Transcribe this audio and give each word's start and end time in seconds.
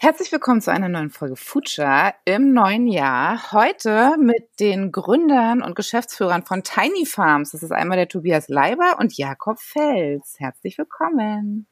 Herzlich 0.00 0.30
willkommen 0.30 0.60
zu 0.60 0.70
einer 0.70 0.88
neuen 0.88 1.10
Folge 1.10 1.34
Future 1.34 2.14
im 2.24 2.52
neuen 2.52 2.86
Jahr. 2.86 3.50
Heute 3.50 4.16
mit 4.16 4.60
den 4.60 4.92
Gründern 4.92 5.60
und 5.60 5.74
Geschäftsführern 5.74 6.44
von 6.44 6.62
Tiny 6.62 7.04
Farms. 7.04 7.50
Das 7.50 7.64
ist 7.64 7.72
einmal 7.72 7.96
der 7.96 8.06
Tobias 8.06 8.48
Leiber 8.48 9.00
und 9.00 9.16
Jakob 9.16 9.58
Fels. 9.58 10.36
Herzlich 10.38 10.78
willkommen. 10.78 11.66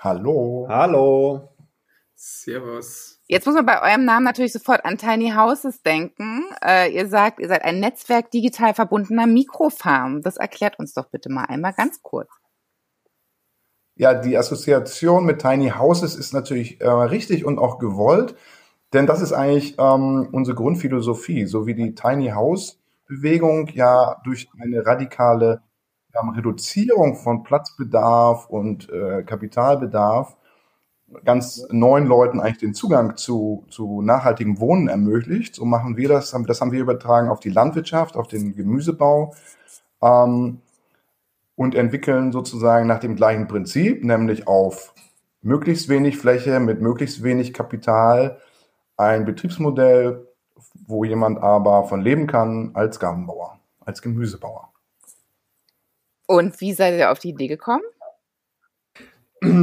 Hallo. 0.00 0.66
Hallo. 0.68 1.48
Servus. 2.16 3.20
Jetzt 3.28 3.46
muss 3.46 3.54
man 3.54 3.66
bei 3.66 3.80
eurem 3.88 4.04
Namen 4.04 4.24
natürlich 4.24 4.52
sofort 4.52 4.84
an 4.84 4.98
Tiny 4.98 5.30
Houses 5.30 5.82
denken. 5.82 6.42
Äh, 6.60 6.92
ihr 6.92 7.06
sagt, 7.06 7.38
ihr 7.38 7.46
seid 7.46 7.62
ein 7.62 7.78
Netzwerk 7.78 8.32
digital 8.32 8.74
verbundener 8.74 9.28
Mikrofarm. 9.28 10.22
Das 10.22 10.38
erklärt 10.38 10.80
uns 10.80 10.92
doch 10.92 11.08
bitte 11.08 11.30
mal 11.30 11.44
einmal 11.44 11.72
ganz 11.72 12.02
kurz. 12.02 12.30
Ja, 13.96 14.14
die 14.14 14.36
Assoziation 14.36 15.24
mit 15.24 15.40
Tiny 15.40 15.70
Houses 15.70 16.16
ist 16.16 16.34
natürlich 16.34 16.80
äh, 16.80 16.88
richtig 16.88 17.44
und 17.44 17.58
auch 17.58 17.78
gewollt, 17.78 18.36
denn 18.92 19.06
das 19.06 19.22
ist 19.22 19.32
eigentlich 19.32 19.76
ähm, 19.78 20.28
unsere 20.32 20.54
Grundphilosophie, 20.54 21.46
so 21.46 21.66
wie 21.66 21.74
die 21.74 21.94
Tiny 21.94 22.28
House 22.28 22.78
Bewegung 23.08 23.68
ja 23.68 24.16
durch 24.24 24.48
eine 24.60 24.84
radikale 24.84 25.62
ähm, 26.14 26.30
Reduzierung 26.30 27.16
von 27.16 27.42
Platzbedarf 27.42 28.46
und 28.48 28.90
äh, 28.90 29.22
Kapitalbedarf 29.22 30.36
ganz 31.24 31.66
neuen 31.70 32.06
Leuten 32.06 32.40
eigentlich 32.40 32.58
den 32.58 32.74
Zugang 32.74 33.16
zu, 33.16 33.64
zu 33.70 34.02
nachhaltigem 34.02 34.58
Wohnen 34.58 34.88
ermöglicht. 34.88 35.54
So 35.54 35.64
machen 35.64 35.96
wir 35.96 36.08
das, 36.08 36.34
das 36.46 36.60
haben 36.60 36.72
wir 36.72 36.80
übertragen 36.80 37.28
auf 37.28 37.40
die 37.40 37.50
Landwirtschaft, 37.50 38.16
auf 38.16 38.26
den 38.28 38.54
Gemüsebau. 38.54 39.34
Ähm, 40.02 40.62
und 41.56 41.74
entwickeln 41.74 42.30
sozusagen 42.32 42.86
nach 42.86 43.00
dem 43.00 43.16
gleichen 43.16 43.48
Prinzip, 43.48 44.04
nämlich 44.04 44.46
auf 44.46 44.94
möglichst 45.42 45.88
wenig 45.88 46.18
Fläche 46.18 46.60
mit 46.60 46.80
möglichst 46.80 47.22
wenig 47.22 47.52
Kapital 47.52 48.38
ein 48.96 49.24
Betriebsmodell, 49.24 50.26
wo 50.86 51.04
jemand 51.04 51.42
aber 51.42 51.84
von 51.84 52.00
leben 52.00 52.26
kann 52.26 52.70
als 52.74 53.00
Gartenbauer, 53.00 53.58
als 53.80 54.02
Gemüsebauer. 54.02 54.72
Und 56.26 56.60
wie 56.60 56.72
seid 56.72 56.98
ihr 56.98 57.10
auf 57.10 57.18
die 57.18 57.30
Idee 57.30 57.48
gekommen? 57.48 57.84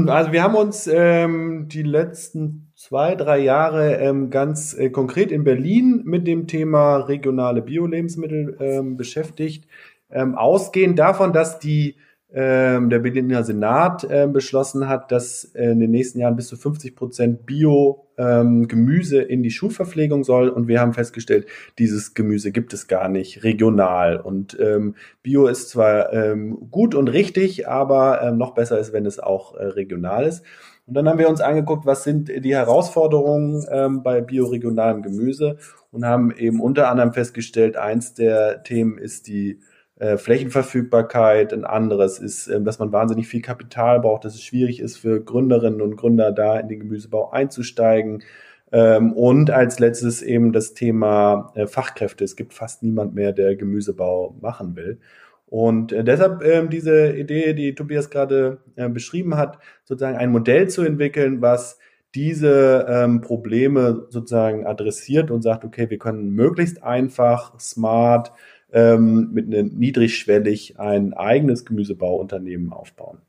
Also 0.08 0.32
wir 0.32 0.44
haben 0.44 0.56
uns 0.56 0.88
ähm, 0.88 1.68
die 1.68 1.82
letzten 1.82 2.72
zwei, 2.76 3.16
drei 3.16 3.40
Jahre 3.40 3.96
ähm, 3.98 4.30
ganz 4.30 4.74
äh, 4.74 4.90
konkret 4.92 5.32
in 5.32 5.44
Berlin 5.44 6.04
mit 6.06 6.28
dem 6.28 6.48
Thema 6.48 6.98
regionale 6.98 7.62
Bio-Lebensmittel 7.62 8.56
ähm, 8.60 8.98
beschäftigt. 8.98 9.68
Ähm, 10.14 10.36
ausgehend 10.36 11.00
davon, 11.00 11.34
dass 11.34 11.60
die 11.60 11.96
ähm, 12.36 12.90
der 12.90 13.00
Berliner 13.00 13.44
Senat 13.44 14.04
äh, 14.06 14.28
beschlossen 14.28 14.90
hat, 14.90 15.12
dass 15.12 15.44
in 15.44 15.80
den 15.80 15.92
nächsten 15.92 16.20
Jahren 16.20 16.36
bis 16.36 16.48
zu 16.48 16.58
50 16.58 16.96
Prozent 16.96 17.46
Bio-Gemüse 17.46 19.22
ähm, 19.22 19.30
in 19.30 19.44
die 19.44 19.52
Schulverpflegung 19.52 20.24
soll. 20.24 20.50
Und 20.50 20.68
wir 20.68 20.82
haben 20.82 20.94
festgestellt, 20.94 21.46
dieses 21.78 22.16
Gemüse 22.16 22.52
gibt 22.52 22.74
es 22.74 22.88
gar 22.88 23.08
nicht 23.08 23.44
regional. 23.44 24.18
Und 24.18 24.58
ähm, 24.60 24.96
Bio 25.22 25.46
ist 25.46 25.70
zwar 25.70 26.12
ähm, 26.12 26.70
gut 26.72 26.96
und 26.96 27.08
richtig, 27.08 27.68
aber 27.68 28.24
ähm, 28.24 28.38
noch 28.38 28.56
besser 28.56 28.80
ist, 28.80 28.94
wenn 28.94 29.06
es 29.06 29.20
auch 29.20 29.56
äh, 29.56 29.66
regional 29.66 30.26
ist. 30.26 30.44
Und 30.88 30.96
dann 30.96 31.08
haben 31.08 31.20
wir 31.20 31.30
uns 31.30 31.40
angeguckt, 31.40 31.86
was 31.86 32.04
sind 32.04 32.30
die 32.30 32.56
Herausforderungen 32.56 33.64
ähm, 33.72 34.02
bei 34.02 34.22
bioregionalem 34.22 35.04
Gemüse 35.04 35.58
und 35.92 36.04
haben 36.04 36.32
eben 36.36 36.60
unter 36.60 36.90
anderem 36.90 37.14
festgestellt, 37.14 37.78
eins 37.78 38.16
der 38.16 38.64
Themen 38.64 38.98
ist 38.98 39.28
die 39.28 39.60
äh, 40.00 40.18
Flächenverfügbarkeit, 40.18 41.54
ein 41.54 41.66
anderes 41.66 42.20
ist, 42.20 42.48
äh, 42.48 42.60
dass 42.62 42.80
man 42.80 42.92
wahnsinnig 42.92 43.28
viel 43.28 43.42
Kapital 43.42 44.00
braucht, 44.00 44.26
dass 44.26 44.34
es 44.34 44.44
schwierig 44.44 44.80
ist 44.80 44.98
für 44.98 45.24
Gründerinnen 45.24 45.82
und 45.82 45.98
Gründer 45.98 46.32
da 46.32 46.60
in 46.60 46.68
den 46.68 46.80
Gemüsebau 46.80 47.30
einzusteigen. 47.32 48.24
Ähm, 48.72 49.14
und 49.14 49.52
als 49.52 49.78
letztes 49.78 50.24
eben 50.24 50.52
das 50.52 50.74
Thema 50.74 51.52
äh, 51.56 51.68
Fachkräfte. 51.68 52.24
Es 52.24 52.36
gibt 52.36 52.54
fast 52.56 52.82
niemand 52.82 53.14
mehr, 53.14 53.34
der 53.34 53.56
Gemüsebau 53.56 54.36
machen 54.42 54.76
will. 54.76 55.00
Und 55.46 55.92
äh, 55.92 56.04
deshalb 56.04 56.44
ähm, 56.44 56.72
diese 56.72 57.16
Idee, 57.16 57.54
die 57.54 57.76
Tobias 57.76 58.10
gerade 58.10 58.58
beschrieben 58.76 59.38
hat, 59.38 59.60
sozusagen 59.84 60.18
ein 60.18 60.32
Modell 60.32 60.70
zu 60.70 60.82
entwickeln, 60.82 61.42
was 61.42 61.78
diese 62.16 62.86
ähm, 62.90 63.22
Probleme 63.22 64.08
sozusagen 64.10 64.66
adressiert 64.66 65.32
und 65.32 65.42
sagt, 65.42 65.66
okay, 65.66 65.90
wir 65.90 65.98
können 65.98 66.32
möglichst 66.32 66.84
einfach, 66.84 67.60
smart, 67.60 68.32
ähm, 68.74 69.30
mit 69.32 69.46
einem 69.48 69.70
niedrigschwellig 69.78 70.80
ein 70.80 71.14
eigenes 71.14 71.64
Gemüsebauunternehmen 71.66 72.74
aufbauen. 72.74 73.20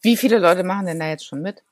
Wie 0.00 0.16
viele 0.16 0.38
Leute 0.38 0.64
machen 0.64 0.86
denn 0.86 1.00
da 1.00 1.08
jetzt 1.08 1.26
schon 1.26 1.42
mit? 1.42 1.62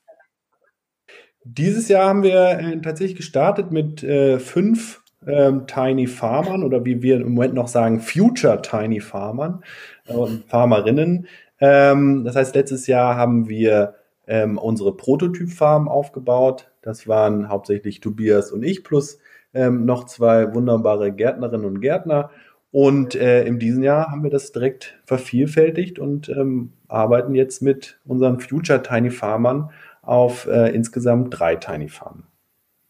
Dieses 1.43 1.87
Jahr 1.87 2.09
haben 2.09 2.23
wir 2.23 2.59
äh, 2.59 2.81
tatsächlich 2.81 3.17
gestartet 3.17 3.71
mit 3.71 4.03
äh, 4.03 4.37
fünf 4.39 5.01
ähm, 5.25 5.65
Tiny 5.65 6.07
Farmern 6.07 6.63
oder 6.63 6.85
wie 6.85 7.01
wir 7.01 7.15
im 7.15 7.33
Moment 7.33 7.53
noch 7.53 7.67
sagen, 7.67 8.01
Future 8.01 8.61
Tiny 8.61 8.99
Farmern 8.99 9.63
äh, 10.05 10.13
und 10.13 10.45
Farmerinnen. 10.47 11.27
Ähm, 11.59 12.23
das 12.25 12.35
heißt, 12.35 12.53
letztes 12.55 12.87
Jahr 12.87 13.15
haben 13.15 13.47
wir 13.47 13.95
ähm, 14.27 14.57
unsere 14.57 14.95
Prototyp-Farm 14.95 15.87
aufgebaut. 15.87 16.69
Das 16.81 17.07
waren 17.07 17.49
hauptsächlich 17.49 17.99
Tobias 17.99 18.51
und 18.51 18.63
ich 18.63 18.83
plus 18.83 19.19
ähm, 19.53 19.85
noch 19.85 20.05
zwei 20.05 20.53
wunderbare 20.53 21.11
Gärtnerinnen 21.11 21.65
und 21.65 21.81
Gärtner. 21.81 22.29
Und 22.71 23.15
äh, 23.15 23.45
in 23.45 23.57
diesem 23.57 23.81
Jahr 23.83 24.11
haben 24.11 24.23
wir 24.23 24.29
das 24.29 24.51
direkt 24.51 24.99
vervielfältigt 25.05 25.97
und 25.97 26.29
ähm, 26.29 26.73
arbeiten 26.87 27.33
jetzt 27.33 27.61
mit 27.61 27.99
unseren 28.05 28.39
Future 28.39 28.83
Tiny 28.83 29.09
Farmern 29.09 29.71
auf 30.01 30.45
äh, 30.45 30.69
insgesamt 30.73 31.37
drei 31.37 31.55
Tiny 31.55 31.89
Farmen. 31.89 32.27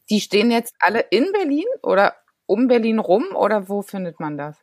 Die 0.10 0.20
stehen 0.20 0.52
jetzt 0.52 0.76
alle 0.80 1.00
in 1.12 1.32
Berlin 1.32 1.66
oder 1.82 2.14
um 2.46 2.68
Berlin 2.68 3.00
rum 3.00 3.26
oder 3.36 3.70
wo 3.70 3.82
findet 3.82 4.20
man 4.20 4.38
das? 4.38 4.58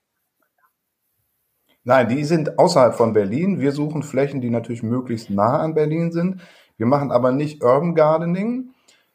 Nein, 1.84 2.08
die 2.08 2.24
sind 2.24 2.58
außerhalb 2.58 2.94
von 2.96 3.12
Berlin. 3.12 3.60
Wir 3.60 3.70
suchen 3.70 4.02
Flächen, 4.02 4.40
die 4.40 4.50
natürlich 4.50 4.82
möglichst 4.82 5.30
nah 5.30 5.60
an 5.60 5.74
Berlin 5.74 6.10
sind. 6.10 6.40
Wir 6.76 6.86
machen 6.86 7.12
aber 7.12 7.30
nicht 7.30 7.62
Urban 7.62 7.94
Gardening, 7.94 8.72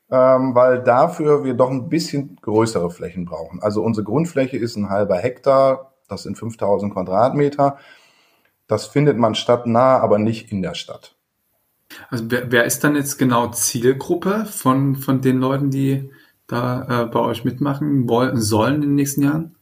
ähm, 0.10 0.56
weil 0.56 0.82
dafür 0.82 1.44
wir 1.44 1.54
doch 1.54 1.70
ein 1.70 1.90
bisschen 1.90 2.38
größere 2.42 2.90
Flächen 2.90 3.26
brauchen. 3.26 3.62
Also 3.62 3.84
unsere 3.84 4.06
Grundfläche 4.06 4.56
ist 4.56 4.78
ein 4.78 4.90
halber 4.90 5.18
Hektar, 5.18 5.91
das 6.12 6.24
sind 6.24 6.38
5000 6.38 6.94
Quadratmeter. 6.94 7.78
Das 8.68 8.88
findet 8.88 9.18
man 9.18 9.36
stadtnah, 9.36 10.00
aber 10.00 10.20
nicht 10.20 10.52
in 10.52 10.62
der 10.62 10.76
Stadt. 10.76 11.16
Also 12.10 12.26
wer, 12.30 12.52
wer 12.52 12.66
ist 12.66 12.84
dann 12.84 12.96
jetzt 12.96 13.18
genau 13.18 13.50
Zielgruppe 13.50 14.46
von, 14.46 14.96
von 14.96 15.22
den 15.22 15.40
Leuten, 15.40 15.72
die 15.72 16.10
da 16.48 17.04
äh, 17.04 17.06
bei 17.08 17.20
euch 17.20 17.44
mitmachen 17.44 18.08
wollen, 18.08 18.40
sollen 18.40 18.76
in 18.76 18.82
den 18.82 18.96
nächsten 18.96 19.24
Jahren? 19.24 19.56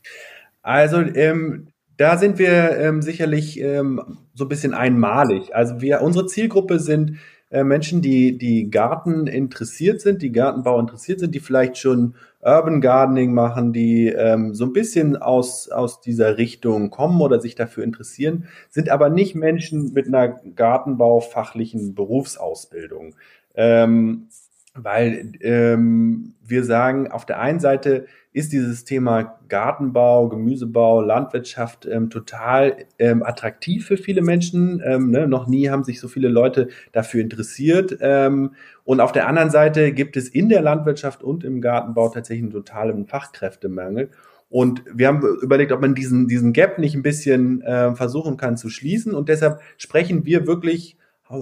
Also 0.62 0.98
ähm, 0.98 1.68
da 1.98 2.18
sind 2.18 2.40
wir 2.40 2.78
ähm, 2.78 3.02
sicherlich 3.02 3.60
ähm, 3.60 4.18
so 4.34 4.46
ein 4.46 4.50
bisschen 4.50 4.74
einmalig. 4.74 5.56
Also 5.56 5.81
wir, 5.81 6.02
unsere 6.02 6.28
Zielgruppe 6.28 6.80
sind 6.80 7.18
äh, 7.50 7.63
Menschen, 7.63 8.02
die, 8.02 8.38
die 8.38 8.69
Garten 8.69 9.28
interessiert 9.28 10.02
sind, 10.02 10.22
die 10.22 10.31
Gartenbau 10.31 10.80
interessiert 10.80 11.19
sind, 11.19 11.34
die 11.36 11.40
vielleicht 11.40 11.78
schon 11.78 12.16
Urban 12.41 12.80
Gardening 12.80 13.33
machen, 13.33 13.74
die 13.74 14.07
ähm, 14.07 14.53
so 14.53 14.65
ein 14.65 14.74
bisschen 14.74 15.18
aus, 15.18 15.69
aus 15.69 16.00
dieser 16.00 16.38
Richtung 16.38 16.89
kommen 16.89 17.19
oder 17.21 17.41
sich 17.41 17.56
dafür 17.56 17.83
interessieren, 17.83 18.45
sind 18.69 18.89
aber 18.89 19.09
nicht 19.09 19.36
Menschen 19.36 19.94
mit 19.94 20.07
einer 20.07 20.30
gartenbaufachlichen 20.56 21.95
Berufsausbildung. 21.95 23.15
Ähm, 23.56 24.30
weil 24.74 25.33
ähm, 25.41 26.36
wir 26.41 26.63
sagen, 26.63 27.12
auf 27.12 27.25
der 27.25 27.39
einen 27.39 27.59
Seite 27.59 28.06
ist 28.31 28.54
dieses 28.54 28.86
Thema 28.86 29.40
Gartenbau, 29.48 30.30
Gemüsebau, 30.30 31.02
Landwirtschaft 31.02 31.88
ähm, 31.88 32.10
total 32.12 32.86
ähm, 33.00 33.24
attraktiv 33.24 33.88
für 33.88 33.98
viele 33.98 34.22
Menschen. 34.22 34.81
Ähm, 34.86 35.10
ne? 35.10 35.28
Noch 35.28 35.48
nie 35.48 35.70
haben 35.70 35.84
sich 35.84 36.00
so 36.00 36.08
viele 36.08 36.28
Leute 36.28 36.68
dafür 36.92 37.22
interessiert. 37.22 37.98
Ähm, 38.02 38.54
und 38.84 39.02
auf 39.02 39.12
der 39.12 39.28
anderen 39.28 39.50
Seite 39.50 39.92
gibt 39.94 40.16
es 40.16 40.30
in 40.30 40.48
der 40.48 40.62
Landwirtschaft 40.62 41.24
und 41.24 41.44
im 41.44 41.60
Gartenbau 41.60 42.10
tatsächlich 42.10 42.44
einen 42.44 42.52
totalen 42.52 43.08
Fachkräftemangel. 43.08 44.12
Und 44.50 44.84
wir 44.94 45.08
haben 45.08 45.24
überlegt, 45.42 45.72
ob 45.72 45.81
man 45.81 45.96
diesen, 45.96 46.28
diesen 46.28 46.54
Gap 46.54 46.78
nicht 46.78 46.96
ein 46.96 47.04
bisschen 47.04 47.62
äh, 47.62 47.96
versuchen 47.96 48.38
kann 48.38 48.58
zu 48.58 48.70
schließen. 48.70 49.14
Und 49.16 49.30
deshalb 49.30 49.60
sprechen 49.78 50.26
wir 50.26 50.46
wirklich 50.46 50.98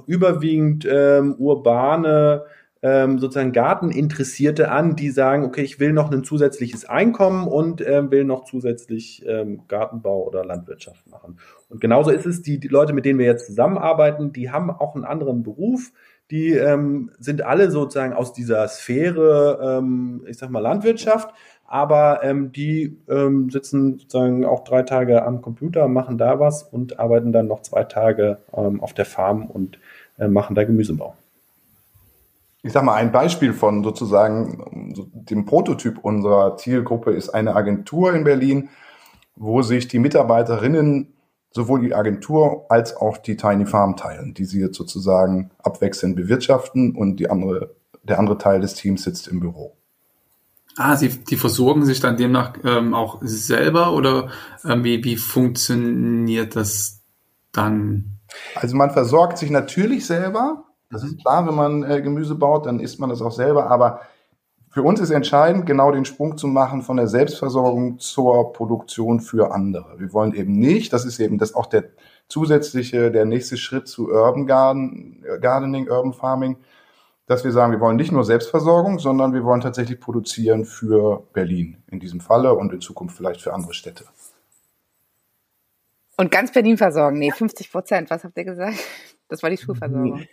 überwiegend 0.06 0.86
ähm, 0.90 1.36
urbane 1.38 2.44
ähm, 2.88 3.20
sozusagen 3.20 3.52
Garteninteressierte 3.52 4.72
an, 4.72 4.96
die 4.96 5.10
sagen, 5.10 5.44
okay, 5.44 5.62
ich 5.62 5.78
will 5.82 5.92
noch 5.92 6.10
ein 6.10 6.24
zusätzliches 6.24 6.86
Einkommen 6.86 7.46
und 7.46 7.86
ähm, 7.86 8.12
will 8.12 8.24
noch 8.24 8.46
zusätzlich 8.46 9.26
ähm, 9.28 9.64
Gartenbau 9.68 10.24
oder 10.26 10.46
Landwirtschaft 10.46 11.06
machen. 11.08 11.38
Und 11.68 11.82
genauso 11.82 12.12
ist 12.12 12.26
es, 12.26 12.42
die, 12.42 12.60
die 12.62 12.70
Leute, 12.70 12.94
mit 12.94 13.04
denen 13.04 13.20
wir 13.20 13.26
jetzt 13.26 13.48
zusammenarbeiten, 13.48 14.32
die 14.32 14.52
haben 14.52 14.72
auch 14.72 14.96
einen 14.96 15.04
anderen 15.04 15.44
Beruf. 15.44 15.92
Die 16.32 16.52
ähm, 16.52 17.12
sind 17.20 17.42
alle 17.42 17.72
sozusagen 17.72 18.14
aus 18.14 18.32
dieser 18.32 18.66
Sphäre, 18.70 19.60
ähm, 19.62 20.24
ich 20.26 20.38
sag 20.38 20.50
mal, 20.50 20.60
Landwirtschaft, 20.60 21.34
aber 21.66 22.24
ähm, 22.24 22.54
die 22.54 22.98
ähm, 23.10 23.50
sitzen 23.50 24.00
sozusagen 24.00 24.46
auch 24.46 24.64
drei 24.64 24.84
Tage 24.84 25.26
am 25.26 25.42
Computer, 25.42 25.90
machen 25.90 26.18
da 26.18 26.40
was 26.40 26.64
und 26.64 27.00
arbeiten 27.00 27.34
dann 27.34 27.48
noch 27.48 27.64
zwei 27.64 27.84
Tage 27.84 28.38
ähm, 28.56 28.82
auf 28.82 28.94
der 28.94 29.06
Farm 29.06 29.46
und 29.46 29.78
äh, 30.18 30.30
machen 30.30 30.56
da 30.56 30.64
Gemüsebau. 30.64 31.16
Ich 32.68 32.74
sag 32.74 32.84
mal, 32.84 32.96
ein 32.96 33.14
Beispiel 33.14 33.54
von 33.54 33.82
sozusagen 33.82 34.94
dem 35.14 35.46
Prototyp 35.46 36.00
unserer 36.00 36.58
Zielgruppe 36.58 37.12
ist 37.12 37.30
eine 37.30 37.56
Agentur 37.56 38.14
in 38.14 38.26
Berlin, 38.26 38.68
wo 39.38 39.62
sich 39.62 39.88
die 39.88 40.00
Mitarbeiterinnen 40.00 41.14
sowohl 41.50 41.80
die 41.80 41.96
Agentur 41.96 42.66
als 42.68 42.98
auch 42.98 43.20
die 43.20 43.38
Tiny 43.38 43.66
Farm 43.66 43.96
teilen, 43.96 44.34
die 44.34 44.44
sie 44.44 44.60
jetzt 44.60 44.76
sozusagen 44.76 45.50
abwechselnd 45.60 46.18
bewirtschaften 46.18 46.94
und 46.94 47.22
die 47.22 47.30
andere, 47.30 47.74
der 48.04 48.20
andere 48.20 48.38
Teil 48.38 48.60
des 48.60 48.74
Teams 48.74 49.04
sitzt 49.04 49.30
im 49.30 49.40
Büro. 49.40 49.78
Ah, 50.76 50.98
sie, 50.98 51.08
die 51.08 51.38
versorgen 51.38 51.86
sich 51.86 52.02
dann 52.02 52.18
demnach 52.18 52.56
ähm, 52.66 52.94
auch 52.94 53.20
selber 53.22 53.94
oder 53.94 54.28
ähm, 54.66 54.84
wie, 54.84 55.02
wie 55.06 55.16
funktioniert 55.16 56.58
das 56.58 57.02
dann? 57.54 58.20
Also 58.56 58.76
man 58.76 58.92
versorgt 58.92 59.38
sich 59.38 59.52
natürlich 59.52 60.06
selber. 60.06 60.66
Das 60.90 61.04
ist 61.04 61.20
klar, 61.20 61.48
wenn 61.48 61.56
man 61.56 61.84
äh, 61.84 62.02
Gemüse 62.02 62.36
baut, 62.36 62.66
dann 62.66 62.80
isst 62.80 63.00
man 63.00 63.10
das 63.10 63.22
auch 63.22 63.32
selber. 63.32 63.70
Aber 63.70 64.02
für 64.70 64.84
uns 64.84 65.00
ist 65.00 65.10
entscheidend, 65.10 65.66
genau 65.66 65.92
den 65.92 66.06
Sprung 66.06 66.38
zu 66.38 66.48
machen 66.48 66.82
von 66.82 66.98
der 66.98 67.08
Selbstversorgung 67.08 68.00
zur 68.00 68.54
Produktion 68.54 69.20
für 69.20 69.52
andere. 69.52 70.00
Wir 70.00 70.14
wollen 70.14 70.34
eben 70.34 70.54
nicht, 70.54 70.94
das 70.94 71.06
ist 71.06 71.20
eben 71.20 71.38
das 71.38 71.56
auch 71.56 71.66
der 71.66 71.86
zusätzliche, 72.28 73.12
der 73.12 73.26
nächste 73.26 73.58
Schritt 73.58 73.88
zu 73.88 74.10
Urban 74.10 74.46
Garden, 74.46 75.24
Gardening, 75.42 75.90
Urban 75.90 76.14
Farming, 76.14 76.58
dass 77.26 77.44
wir 77.44 77.52
sagen, 77.52 77.72
wir 77.74 77.80
wollen 77.80 77.98
nicht 77.98 78.12
nur 78.12 78.24
Selbstversorgung, 78.24 79.00
sondern 79.00 79.34
wir 79.34 79.44
wollen 79.44 79.62
tatsächlich 79.62 80.00
produzieren 80.00 80.64
für 80.64 81.24
Berlin 81.34 81.84
in 81.88 82.00
diesem 82.00 82.22
Falle 82.22 82.54
und 82.54 82.72
in 82.72 82.80
Zukunft 82.80 83.18
vielleicht 83.18 83.42
für 83.42 83.54
andere 83.54 83.74
Städte. 83.74 84.06
Und 86.18 86.32
ganz 86.32 86.52
Berlin 86.52 86.78
versorgen? 86.78 87.20
Nee, 87.20 87.32
50 87.32 87.72
Prozent. 87.72 88.10
Was 88.10 88.24
habt 88.24 88.38
ihr 88.38 88.46
gesagt? 88.46 88.78
Das 89.28 89.44
war 89.44 89.50
die 89.50 89.58
Schulversorgung. 89.58 90.26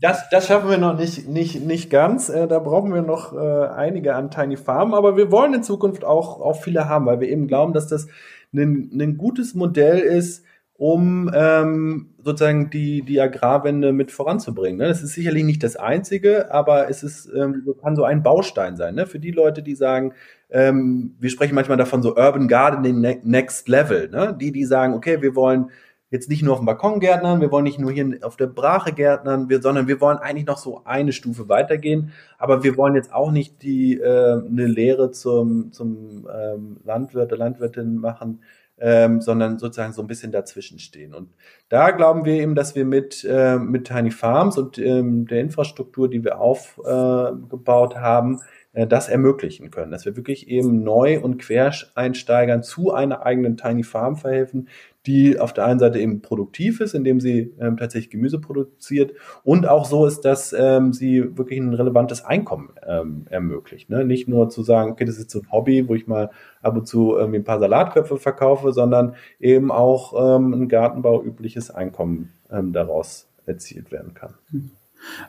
Das, 0.00 0.28
das 0.30 0.46
schaffen 0.46 0.68
wir 0.68 0.78
noch 0.78 0.98
nicht, 0.98 1.28
nicht, 1.28 1.64
nicht 1.64 1.88
ganz. 1.90 2.28
Äh, 2.28 2.46
da 2.48 2.58
brauchen 2.58 2.92
wir 2.92 3.02
noch 3.02 3.32
äh, 3.32 3.66
einige 3.68 4.14
an 4.14 4.30
Tiny 4.30 4.56
Farm, 4.56 4.92
aber 4.92 5.16
wir 5.16 5.30
wollen 5.30 5.54
in 5.54 5.62
Zukunft 5.62 6.04
auch, 6.04 6.40
auch 6.40 6.60
viele 6.60 6.88
haben, 6.88 7.06
weil 7.06 7.20
wir 7.20 7.28
eben 7.28 7.46
glauben, 7.46 7.72
dass 7.72 7.86
das 7.86 8.08
ein, 8.52 8.90
ein 9.00 9.16
gutes 9.16 9.54
Modell 9.54 9.98
ist, 9.98 10.44
um 10.76 11.30
ähm, 11.32 12.14
sozusagen 12.22 12.68
die, 12.68 13.02
die 13.02 13.20
Agrarwende 13.20 13.92
mit 13.92 14.10
voranzubringen. 14.10 14.78
Ne? 14.78 14.88
Das 14.88 15.02
ist 15.02 15.14
sicherlich 15.14 15.44
nicht 15.44 15.62
das 15.62 15.76
Einzige, 15.76 16.52
aber 16.52 16.90
es 16.90 17.04
ist, 17.04 17.30
ähm, 17.34 17.64
kann 17.80 17.94
so 17.94 18.02
ein 18.02 18.24
Baustein 18.24 18.76
sein. 18.76 18.96
Ne? 18.96 19.06
Für 19.06 19.20
die 19.20 19.30
Leute, 19.30 19.62
die 19.62 19.76
sagen, 19.76 20.14
ähm, 20.50 21.14
wir 21.20 21.30
sprechen 21.30 21.54
manchmal 21.54 21.76
davon 21.76 22.02
so 22.02 22.16
Urban 22.16 22.48
Gardening 22.48 23.00
ne-, 23.00 23.20
Next 23.22 23.68
Level. 23.68 24.08
Ne? 24.10 24.36
Die, 24.38 24.50
die 24.50 24.64
sagen, 24.64 24.94
okay, 24.94 25.22
wir 25.22 25.36
wollen 25.36 25.70
jetzt 26.14 26.30
nicht 26.30 26.42
nur 26.44 26.52
auf 26.52 26.60
dem 26.60 26.66
Balkon 26.66 27.00
gärtnern, 27.00 27.40
wir 27.40 27.50
wollen 27.50 27.64
nicht 27.64 27.80
nur 27.80 27.90
hier 27.90 28.18
auf 28.22 28.36
der 28.36 28.46
Brache 28.46 28.92
gärtnern, 28.92 29.48
wir, 29.48 29.60
sondern 29.60 29.88
wir 29.88 30.00
wollen 30.00 30.18
eigentlich 30.18 30.46
noch 30.46 30.58
so 30.58 30.82
eine 30.84 31.12
Stufe 31.12 31.48
weitergehen. 31.48 32.12
Aber 32.38 32.62
wir 32.62 32.76
wollen 32.76 32.94
jetzt 32.94 33.12
auch 33.12 33.32
nicht 33.32 33.62
die 33.62 33.98
äh, 33.98 34.40
eine 34.46 34.66
Lehre 34.66 35.10
zum, 35.10 35.72
zum 35.72 36.28
ähm, 36.32 36.76
Landwirt 36.84 37.32
oder 37.32 37.36
Landwirtin 37.36 37.96
machen, 37.96 38.42
ähm, 38.78 39.20
sondern 39.20 39.58
sozusagen 39.58 39.92
so 39.92 40.02
ein 40.02 40.06
bisschen 40.06 40.30
dazwischen 40.30 40.78
stehen. 40.78 41.14
Und 41.14 41.30
da 41.68 41.90
glauben 41.90 42.24
wir 42.24 42.34
eben, 42.34 42.54
dass 42.54 42.76
wir 42.76 42.84
mit, 42.84 43.26
äh, 43.28 43.56
mit 43.56 43.88
Tiny 43.88 44.12
Farms 44.12 44.56
und 44.56 44.78
ähm, 44.78 45.26
der 45.26 45.40
Infrastruktur, 45.40 46.08
die 46.08 46.22
wir 46.22 46.38
aufgebaut 46.38 47.94
äh, 47.94 47.98
haben, 47.98 48.40
äh, 48.72 48.86
das 48.86 49.08
ermöglichen 49.08 49.72
können, 49.72 49.90
dass 49.90 50.04
wir 50.04 50.16
wirklich 50.16 50.46
eben 50.48 50.84
Neu- 50.84 51.20
und 51.20 51.38
Quereinsteigern 51.38 52.62
zu 52.62 52.92
einer 52.92 53.26
eigenen 53.26 53.56
Tiny 53.56 53.82
Farm 53.82 54.16
verhelfen, 54.16 54.68
die 55.06 55.38
auf 55.38 55.52
der 55.52 55.66
einen 55.66 55.78
Seite 55.78 55.98
eben 55.98 56.22
produktiv 56.22 56.80
ist, 56.80 56.94
indem 56.94 57.20
sie 57.20 57.54
ähm, 57.60 57.76
tatsächlich 57.76 58.10
Gemüse 58.10 58.38
produziert 58.38 59.12
und 59.42 59.66
auch 59.66 59.84
so 59.84 60.06
ist, 60.06 60.22
dass 60.24 60.52
ähm, 60.52 60.92
sie 60.92 61.36
wirklich 61.36 61.58
ein 61.58 61.74
relevantes 61.74 62.24
Einkommen 62.24 62.70
ähm, 62.86 63.26
ermöglicht. 63.28 63.90
Ne? 63.90 64.04
Nicht 64.04 64.28
nur 64.28 64.48
zu 64.48 64.62
sagen, 64.62 64.92
okay, 64.92 65.04
das 65.04 65.18
ist 65.18 65.30
so 65.30 65.40
ein 65.40 65.52
Hobby, 65.52 65.88
wo 65.88 65.94
ich 65.94 66.06
mal 66.06 66.30
ab 66.62 66.76
und 66.76 66.86
zu 66.86 67.14
irgendwie 67.16 67.38
ein 67.38 67.44
paar 67.44 67.60
Salatköpfe 67.60 68.16
verkaufe, 68.16 68.72
sondern 68.72 69.14
eben 69.40 69.70
auch 69.70 70.36
ähm, 70.36 70.54
ein 70.54 70.68
Gartenbau 70.68 71.22
übliches 71.22 71.70
Einkommen 71.70 72.32
ähm, 72.50 72.72
daraus 72.72 73.28
erzielt 73.46 73.92
werden 73.92 74.14
kann. 74.14 74.34
Mhm. 74.50 74.70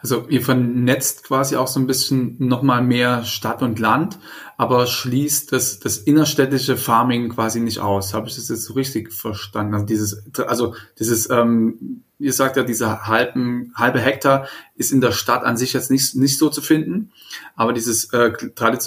Also 0.02 0.26
ihr 0.30 0.42
vernetzt 0.42 1.24
quasi 1.24 1.56
auch 1.56 1.68
so 1.68 1.80
ein 1.80 1.88
bisschen 1.88 2.36
nochmal 2.40 2.82
mehr 2.82 3.24
Stadt 3.26 3.62
und 3.62 3.80
Land, 3.80 4.20
aber 4.58 4.88
schließt 4.88 5.52
das, 5.52 5.80
das 5.80 5.98
innerstädtische 5.98 6.78
Farming 6.78 7.30
quasi 7.30 7.60
nicht 7.60 7.80
aus. 7.80 8.14
Habe 8.14 8.28
ich 8.28 8.36
das 8.36 8.50
jetzt 8.50 8.64
so 8.64 8.74
richtig 8.74 9.12
verstanden? 9.12 9.74
Also 9.74 9.86
dieses, 9.86 10.24
also 10.40 10.76
dieses, 11.00 11.30
ähm, 11.30 12.04
ihr 12.20 12.34
sagt 12.34 12.58
ja, 12.58 12.64
dieser 12.64 13.08
halben, 13.08 13.74
halbe 13.76 14.00
Hektar 14.00 14.48
ist 14.76 14.92
in 14.92 15.02
der 15.02 15.12
Stadt 15.12 15.44
an 15.44 15.58
sich 15.58 15.74
jetzt 15.74 15.92
nicht, 15.92 16.16
nicht 16.16 16.38
so 16.38 16.50
zu 16.50 16.62
finden, 16.62 17.12
aber 17.56 17.74
dieses 17.74 18.14
äh, 18.14 18.32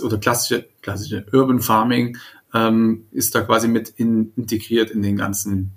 oder 0.03 0.19
klassische, 0.19 0.69
klassische 0.83 1.27
Urban 1.33 1.61
Farming 1.61 2.17
ähm, 2.55 3.07
ist 3.11 3.35
da 3.35 3.43
quasi 3.43 3.69
mit 3.69 3.91
in, 3.91 4.33
integriert 4.37 4.91
in 4.91 5.03
den 5.03 5.17
ganzen 5.17 5.73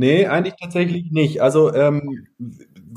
Nee, 0.00 0.26
eigentlich 0.28 0.54
tatsächlich 0.60 1.10
nicht. 1.10 1.42
Also 1.42 1.74
ähm, 1.74 2.28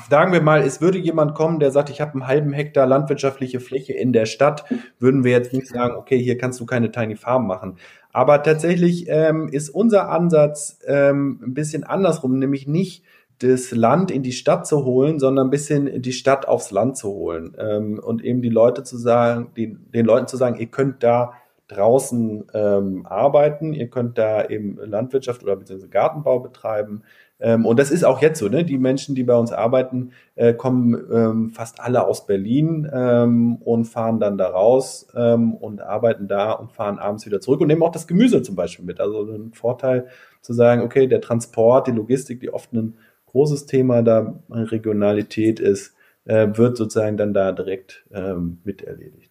sagen 0.10 0.34
wir 0.34 0.42
mal, 0.42 0.62
es 0.62 0.82
würde 0.82 0.98
jemand 0.98 1.36
kommen, 1.36 1.60
der 1.60 1.72
sagt, 1.72 1.90
ich 1.90 2.02
habe 2.02 2.14
einen 2.14 2.28
halben 2.28 2.54
Hektar 2.54 2.86
landwirtschaftliche 2.86 3.60
Fläche 3.60 3.94
in 3.94 4.14
der 4.14 4.26
Stadt, 4.26 4.66
würden 5.00 5.24
wir 5.24 5.32
jetzt 5.32 5.54
nicht 5.54 5.68
sagen, 5.68 5.96
okay, 5.96 6.18
hier 6.18 6.38
kannst 6.38 6.60
du 6.60 6.66
keine 6.66 6.92
Tiny 6.92 7.16
Farm 7.16 7.48
machen. 7.48 7.78
Aber 8.12 8.44
tatsächlich 8.44 9.06
ähm, 9.08 9.48
ist 9.50 9.70
unser 9.70 10.10
Ansatz 10.10 10.80
ähm, 10.86 11.40
ein 11.44 11.54
bisschen 11.54 11.84
andersrum, 11.84 12.40
nämlich 12.40 12.68
nicht 12.68 13.04
das 13.40 13.72
Land 13.72 14.12
in 14.12 14.22
die 14.22 14.34
Stadt 14.34 14.68
zu 14.68 14.86
holen, 14.86 15.20
sondern 15.20 15.48
ein 15.48 15.52
bisschen 15.52 16.02
die 16.02 16.14
Stadt 16.14 16.48
aufs 16.48 16.72
Land 16.72 16.98
zu 16.98 17.10
holen 17.10 17.56
ähm, 17.58 18.00
und 18.00 18.24
eben 18.24 18.42
die 18.42 18.50
Leute 18.50 18.84
zu 18.84 18.98
sagen, 18.98 19.52
die, 19.56 19.76
den 19.76 20.06
Leuten 20.06 20.28
zu 20.28 20.38
sagen, 20.38 20.60
ihr 20.60 20.68
könnt 20.68 21.02
da 21.02 21.34
draußen 21.68 22.48
ähm, 22.54 23.06
arbeiten, 23.06 23.74
ihr 23.74 23.90
könnt 23.90 24.18
da 24.18 24.46
eben 24.46 24.78
Landwirtschaft 24.78 25.42
oder 25.42 25.56
beziehungsweise 25.56 25.90
Gartenbau 25.90 26.40
betreiben, 26.40 27.04
ähm, 27.42 27.66
und 27.66 27.80
das 27.80 27.90
ist 27.90 28.04
auch 28.04 28.22
jetzt 28.22 28.40
so, 28.40 28.48
ne? 28.48 28.64
Die 28.64 28.78
Menschen, 28.78 29.16
die 29.16 29.24
bei 29.24 29.36
uns 29.36 29.52
arbeiten, 29.52 30.12
äh, 30.36 30.54
kommen 30.54 30.96
ähm, 31.12 31.50
fast 31.50 31.80
alle 31.80 32.06
aus 32.06 32.28
Berlin 32.28 32.90
ähm, 32.94 33.56
und 33.58 33.86
fahren 33.86 34.20
dann 34.20 34.38
da 34.38 34.48
raus 34.48 35.08
ähm, 35.16 35.56
und 35.56 35.82
arbeiten 35.82 36.28
da 36.28 36.52
und 36.52 36.72
fahren 36.72 37.00
abends 37.00 37.26
wieder 37.26 37.42
zurück 37.42 37.62
und 37.62 37.68
nehmen 37.68 37.82
auch 37.82 37.92
das 37.92 38.08
Gemüse 38.08 38.44
zum 38.44 38.56
Beispiel 38.56 38.86
mit. 38.86 39.00
Also 39.00 39.24
ein 39.24 39.54
Vorteil 39.54 40.08
zu 40.42 40.54
sagen, 40.54 40.84
okay, 40.84 41.08
der 41.08 41.22
Transport, 41.22 41.88
die 41.88 41.92
Logistik, 41.92 42.40
die 42.40 42.54
oft 42.54 42.72
ein 42.74 42.96
großes 43.26 43.66
Thema 43.66 44.04
da 44.04 44.36
Regionalität 44.50 45.60
ist, 45.60 45.96
äh, 46.26 46.48
wird 46.54 46.78
sozusagen 46.78 47.18
dann 47.18 47.34
da 47.34 47.52
direkt 47.52 48.06
ähm, 48.14 48.60
mit 48.64 48.84
erledigt. 48.84 49.31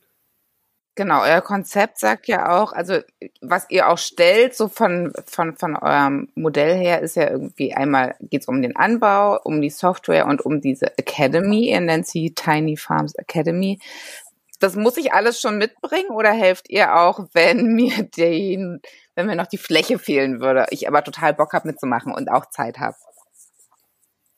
Genau, 1.01 1.23
euer 1.23 1.41
Konzept 1.41 1.99
sagt 1.99 2.29
ja 2.29 2.61
auch, 2.61 2.75
also 2.75 2.99
was 3.41 3.65
ihr 3.71 3.89
auch 3.89 3.97
stellt, 3.97 4.55
so 4.55 4.69
von, 4.69 5.15
von, 5.25 5.57
von 5.57 5.75
eurem 5.75 6.29
Modell 6.35 6.77
her, 6.77 7.01
ist 7.01 7.17
ja 7.17 7.31
irgendwie 7.31 7.73
einmal 7.73 8.17
geht 8.21 8.43
es 8.43 8.49
um 8.49 8.61
den 8.61 8.77
Anbau, 8.77 9.41
um 9.43 9.63
die 9.63 9.71
Software 9.71 10.27
und 10.27 10.45
um 10.45 10.61
diese 10.61 10.99
Academy. 10.99 11.71
Ihr 11.71 11.81
nennt 11.81 12.07
sie 12.07 12.35
Tiny 12.35 12.77
Farms 12.77 13.15
Academy. 13.15 13.79
Das 14.59 14.77
muss 14.77 14.99
ich 14.99 15.15
alles 15.15 15.41
schon 15.41 15.57
mitbringen 15.57 16.11
oder 16.11 16.33
helft 16.33 16.69
ihr 16.69 16.95
auch, 16.95 17.29
wenn 17.33 17.73
mir 17.73 18.03
den, 18.03 18.83
wenn 19.15 19.25
mir 19.25 19.37
noch 19.37 19.47
die 19.47 19.57
Fläche 19.57 19.99
fehlen 19.99 20.43
würde, 20.43 20.67
ich 20.69 20.87
aber 20.87 21.03
total 21.03 21.33
Bock 21.33 21.55
habe 21.55 21.67
mitzumachen 21.67 22.13
und 22.13 22.31
auch 22.31 22.45
Zeit 22.51 22.79
habe? 22.79 22.97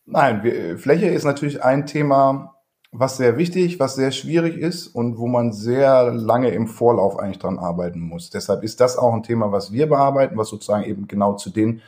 Nein, 0.04 0.45
wir, 0.45 0.78
Fläche 0.78 1.09
ist 1.09 1.25
natürlich 1.25 1.64
ein 1.64 1.87
Thema, 1.87 2.52
was 2.93 3.17
sehr 3.17 3.39
wichtig, 3.39 3.81
was 3.81 3.95
sehr 3.95 4.11
schwierig 4.11 4.59
ist 4.59 4.87
und 4.87 5.17
wo 5.17 5.27
man 5.27 5.53
sehr 5.53 6.13
lange 6.13 6.51
im 6.51 6.69
Vorlauf 6.69 7.19
eigentlich 7.19 7.39
dran 7.39 7.59
arbeiten 7.59 8.01
muss. 8.01 8.29
Deshalb 8.29 8.63
ist 8.63 8.81
das 8.81 8.99
auch 8.99 9.15
ein 9.15 9.23
Thema, 9.23 9.51
was 9.51 9.73
wir 9.73 9.89
bearbeiten, 9.89 10.37
was 10.37 10.51
sozusagen 10.51 10.85
eben 10.85 11.09
genau 11.09 11.33
zu 11.33 11.49
den 11.49 11.81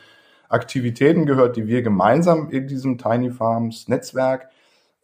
Aktivitäten 0.49 1.27
gehört, 1.27 1.57
die 1.57 1.67
wir 1.67 1.83
gemeinsam 1.83 2.49
in 2.49 2.67
diesem 2.67 2.97
Tiny 2.97 3.29
Farms 3.29 3.87
Netzwerk 3.87 4.49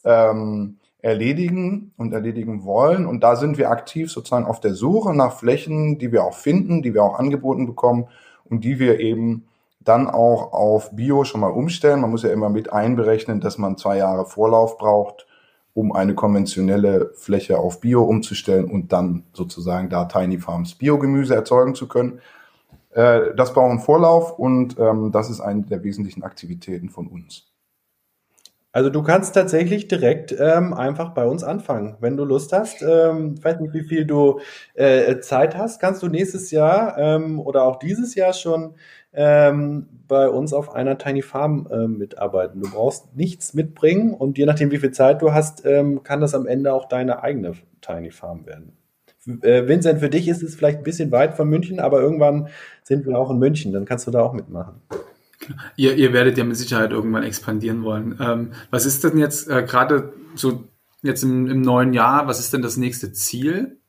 ähm, 0.03 0.77
erledigen 1.03 1.93
und 1.97 2.13
erledigen 2.13 2.63
wollen. 2.63 3.05
Und 3.05 3.21
da 3.21 3.35
sind 3.35 3.59
wir 3.59 3.69
aktiv 3.69 4.11
sozusagen 4.11 4.45
auf 4.45 4.59
der 4.59 4.73
Suche 4.73 5.13
nach 5.13 5.37
Flächen, 5.37 5.99
die 5.99 6.11
wir 6.11 6.23
auch 6.23 6.35
finden, 6.35 6.81
die 6.81 6.95
wir 6.95 7.03
auch 7.03 7.19
angeboten 7.19 7.67
bekommen 7.67 8.07
und 8.45 8.63
die 8.63 8.79
wir 8.79 8.99
eben 8.99 9.47
dann 9.79 10.09
auch 10.09 10.51
auf 10.51 10.95
Bio 10.95 11.25
schon 11.25 11.41
mal 11.41 11.51
umstellen. 11.51 12.01
Man 12.01 12.09
muss 12.09 12.23
ja 12.23 12.31
immer 12.31 12.49
mit 12.49 12.73
einberechnen, 12.73 13.39
dass 13.39 13.59
man 13.59 13.77
zwei 13.77 13.97
Jahre 13.97 14.25
Vorlauf 14.25 14.79
braucht 14.79 15.27
um 15.73 15.93
eine 15.93 16.15
konventionelle 16.15 17.11
Fläche 17.15 17.59
auf 17.59 17.79
Bio 17.79 18.03
umzustellen 18.03 18.65
und 18.65 18.91
dann 18.91 19.23
sozusagen 19.33 19.89
da 19.89 20.05
Tiny 20.05 20.39
Farms 20.39 20.75
Biogemüse 20.75 21.35
erzeugen 21.35 21.75
zu 21.75 21.87
können. 21.87 22.19
Äh, 22.91 23.33
das 23.35 23.53
braucht 23.53 23.81
Vorlauf 23.81 24.37
und 24.37 24.77
ähm, 24.79 25.11
das 25.11 25.29
ist 25.29 25.39
eine 25.39 25.63
der 25.63 25.83
wesentlichen 25.83 26.23
Aktivitäten 26.23 26.89
von 26.89 27.07
uns. 27.07 27.51
Also 28.73 28.89
du 28.89 29.03
kannst 29.03 29.35
tatsächlich 29.35 29.89
direkt 29.89 30.33
ähm, 30.37 30.73
einfach 30.73 31.13
bei 31.13 31.25
uns 31.25 31.43
anfangen, 31.43 31.97
wenn 31.99 32.15
du 32.15 32.23
Lust 32.23 32.53
hast. 32.53 32.81
Ähm, 32.81 33.35
ich 33.37 33.43
weiß 33.43 33.59
nicht, 33.59 33.73
wie 33.73 33.83
viel 33.83 34.05
du 34.05 34.39
äh, 34.75 35.19
Zeit 35.19 35.57
hast. 35.57 35.81
Kannst 35.81 36.01
du 36.03 36.07
nächstes 36.07 36.51
Jahr 36.51 36.97
ähm, 36.97 37.41
oder 37.41 37.63
auch 37.63 37.79
dieses 37.79 38.15
Jahr 38.15 38.31
schon 38.31 38.75
ähm, 39.13 39.87
bei 40.07 40.29
uns 40.29 40.53
auf 40.53 40.73
einer 40.73 40.97
Tiny 40.97 41.21
Farm 41.21 41.67
äh, 41.71 41.87
mitarbeiten. 41.87 42.61
Du 42.61 42.69
brauchst 42.69 43.15
nichts 43.15 43.53
mitbringen 43.53 44.13
und 44.13 44.37
je 44.37 44.45
nachdem, 44.45 44.71
wie 44.71 44.77
viel 44.77 44.91
Zeit 44.91 45.21
du 45.21 45.33
hast, 45.33 45.65
ähm, 45.65 46.03
kann 46.03 46.21
das 46.21 46.33
am 46.33 46.47
Ende 46.47 46.73
auch 46.73 46.87
deine 46.87 47.23
eigene 47.23 47.53
Tiny 47.81 48.11
Farm 48.11 48.45
werden. 48.45 48.73
Äh, 49.41 49.67
Vincent, 49.67 49.99
für 49.99 50.09
dich 50.09 50.27
ist 50.27 50.41
es 50.41 50.55
vielleicht 50.55 50.79
ein 50.79 50.83
bisschen 50.83 51.11
weit 51.11 51.35
von 51.35 51.47
München, 51.47 51.79
aber 51.79 52.01
irgendwann 52.01 52.47
sind 52.83 53.05
wir 53.05 53.17
auch 53.17 53.29
in 53.29 53.37
München, 53.37 53.71
dann 53.71 53.85
kannst 53.85 54.07
du 54.07 54.11
da 54.11 54.21
auch 54.21 54.33
mitmachen. 54.33 54.81
Ihr, 55.75 55.95
ihr 55.95 56.13
werdet 56.13 56.37
ja 56.37 56.43
mit 56.43 56.57
Sicherheit 56.57 56.91
irgendwann 56.91 57.23
expandieren 57.23 57.83
wollen. 57.83 58.17
Ähm, 58.19 58.51
was 58.69 58.85
ist 58.85 59.03
denn 59.03 59.17
jetzt 59.17 59.49
äh, 59.49 59.63
gerade 59.63 60.13
so 60.35 60.63
jetzt 61.01 61.23
im, 61.23 61.47
im 61.47 61.61
neuen 61.61 61.93
Jahr, 61.93 62.27
was 62.27 62.39
ist 62.39 62.53
denn 62.53 62.61
das 62.61 62.77
nächste 62.77 63.11
Ziel? 63.11 63.80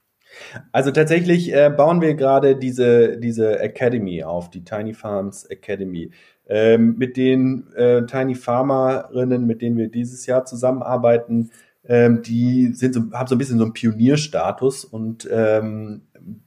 Also 0.73 0.91
tatsächlich 0.91 1.53
äh, 1.53 1.71
bauen 1.71 2.01
wir 2.01 2.15
gerade 2.15 2.57
diese, 2.57 3.19
diese 3.19 3.61
Academy 3.61 4.25
auf, 4.25 4.51
die 4.51 4.65
Tiny 4.65 4.95
Farms 4.95 5.45
Academy. 5.45 6.11
Ähm, 6.49 6.97
mit 6.99 7.17
den 7.17 7.73
äh, 7.75 8.05
Tiny 8.07 8.35
Farmerinnen, 8.35 9.47
mit 9.47 9.63
denen 9.63 9.77
wir 9.77 9.89
dieses 9.89 10.27
Jahr 10.27 10.45
zusammenarbeiten, 10.45 11.51
ähm, 11.85 12.23
die 12.23 12.73
sind 12.75 12.95
so, 12.95 13.01
haben 13.13 13.27
so 13.27 13.35
ein 13.35 13.39
bisschen 13.39 13.59
so 13.59 13.65
einen 13.65 13.73
Pionierstatus 13.73 14.85
und 14.85 15.29
ähm, 15.31 16.03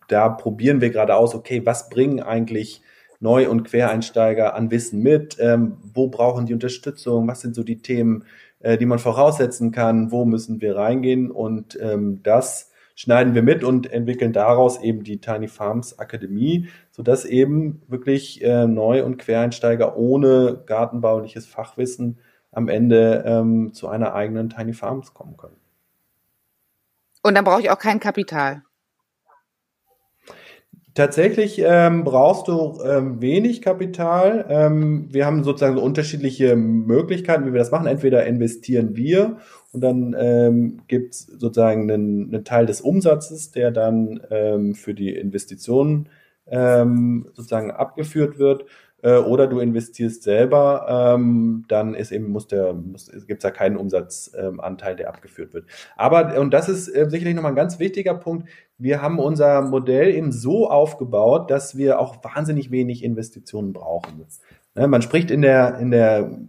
da 0.08 0.30
probieren 0.30 0.82
wir 0.82 0.90
gerade 0.90 1.16
aus, 1.16 1.36
okay, 1.36 1.66
was 1.66 1.90
bringen 1.90 2.22
eigentlich 2.22 2.82
Neu- 3.20 3.50
und 3.50 3.64
Quereinsteiger 3.64 4.56
an 4.56 4.72
Wissen 4.72 5.02
mit? 5.02 5.38
Ähm, 5.40 5.78
wo 5.94 6.08
brauchen 6.10 6.46
die 6.46 6.54
Unterstützung? 6.54 7.28
Was 7.28 7.42
sind 7.42 7.56
so 7.56 7.64
die 7.64 7.82
Themen, 7.82 8.26
äh, 8.60 8.78
die 8.78 8.86
man 8.86 9.00
voraussetzen 9.00 9.72
kann? 9.72 10.12
Wo 10.12 10.26
müssen 10.26 10.62
wir 10.62 10.76
reingehen? 10.76 11.32
Und 11.32 11.78
ähm, 11.82 12.22
das 12.24 12.72
schneiden 12.96 13.36
wir 13.36 13.44
mit 13.44 13.64
und 13.64 13.92
entwickeln 13.92 14.34
daraus 14.34 14.82
eben 14.82 15.04
die 15.04 15.20
Tiny 15.20 15.48
Farms 15.48 16.00
Akademie, 16.00 16.70
sodass 16.92 17.26
eben 17.26 17.82
wirklich 17.88 18.44
äh, 18.44 18.66
Neu- 18.66 19.04
und 19.04 19.18
Quereinsteiger 19.18 19.98
ohne 19.98 20.64
gartenbauliches 20.66 21.46
Fachwissen 21.46 22.18
am 22.52 22.70
Ende 22.70 23.24
ähm, 23.28 23.74
zu 23.74 23.90
einer 23.90 24.16
eigenen 24.16 24.50
Tiny 24.50 24.74
Farms 24.74 25.14
kommen 25.14 25.36
können. 25.36 25.58
Und 27.22 27.36
dann 27.36 27.44
brauche 27.44 27.62
ich 27.62 27.70
auch 27.70 27.80
kein 27.80 28.00
Kapital. 28.00 28.64
Tatsächlich 30.96 31.62
ähm, 31.62 32.06
brauchst 32.06 32.48
du 32.48 32.80
ähm, 32.82 33.22
wenig 33.22 33.62
Kapital. 33.62 34.46
Ähm, 34.48 35.10
wir 35.12 35.26
haben 35.26 35.44
sozusagen 35.44 35.76
so 35.76 35.84
unterschiedliche 35.84 36.56
Möglichkeiten, 36.56 37.46
wie 37.46 37.52
wir 37.52 37.60
das 37.60 37.70
machen. 37.72 37.86
Entweder 37.86 38.26
investieren 38.26 38.96
wir 38.96 39.36
und 39.74 39.82
dann 39.82 40.16
ähm, 40.18 40.84
gibt 40.88 41.16
es 41.16 41.26
sozusagen 41.26 41.92
einen, 41.92 42.34
einen 42.34 42.46
Teil 42.46 42.66
des 42.66 42.80
Umsatzes, 42.80 43.52
der 43.52 43.72
dann 43.72 44.22
ähm, 44.32 44.74
für 44.74 44.94
die 44.94 45.10
Investitionen 45.10 46.08
ähm, 46.48 47.28
sozusagen 47.34 47.72
abgeführt 47.72 48.40
wird 48.40 48.66
äh, 49.06 49.18
oder 49.18 49.46
du 49.46 49.60
investierst 49.60 50.24
selber, 50.24 51.14
ähm, 51.16 51.64
dann 51.68 51.94
ist 51.94 52.12
eben 52.12 52.30
muss 52.30 52.48
der 52.48 52.74
muss, 52.74 53.12
gibt's 53.28 53.44
da 53.44 53.52
keinen 53.52 53.78
Umsatzanteil, 53.78 54.92
ähm, 54.92 54.98
der 54.98 55.10
abgeführt 55.10 55.54
wird. 55.54 55.68
Aber 55.96 56.40
und 56.40 56.54
das 56.56 56.70
ist 56.70 56.88
äh, 56.88 57.08
sicherlich 57.08 57.36
nochmal 57.36 57.52
ein 57.52 57.56
ganz 57.56 57.78
wichtiger 57.78 58.16
Punkt. 58.16 58.50
Wir 58.80 59.04
haben 59.04 59.20
unser 59.20 59.62
Modell 59.62 60.10
eben 60.10 60.32
so 60.32 60.72
aufgebaut, 60.72 61.52
dass 61.52 61.78
wir 61.78 62.00
auch 62.00 62.24
wahnsinnig 62.24 62.72
wenig 62.72 63.04
Investitionen 63.04 63.74
brauchen. 63.74 64.26
Ne, 64.74 64.88
man 64.88 65.04
spricht 65.04 65.30
in 65.30 65.44
der 65.44 65.78
in 65.78 65.92
der 65.92 66.40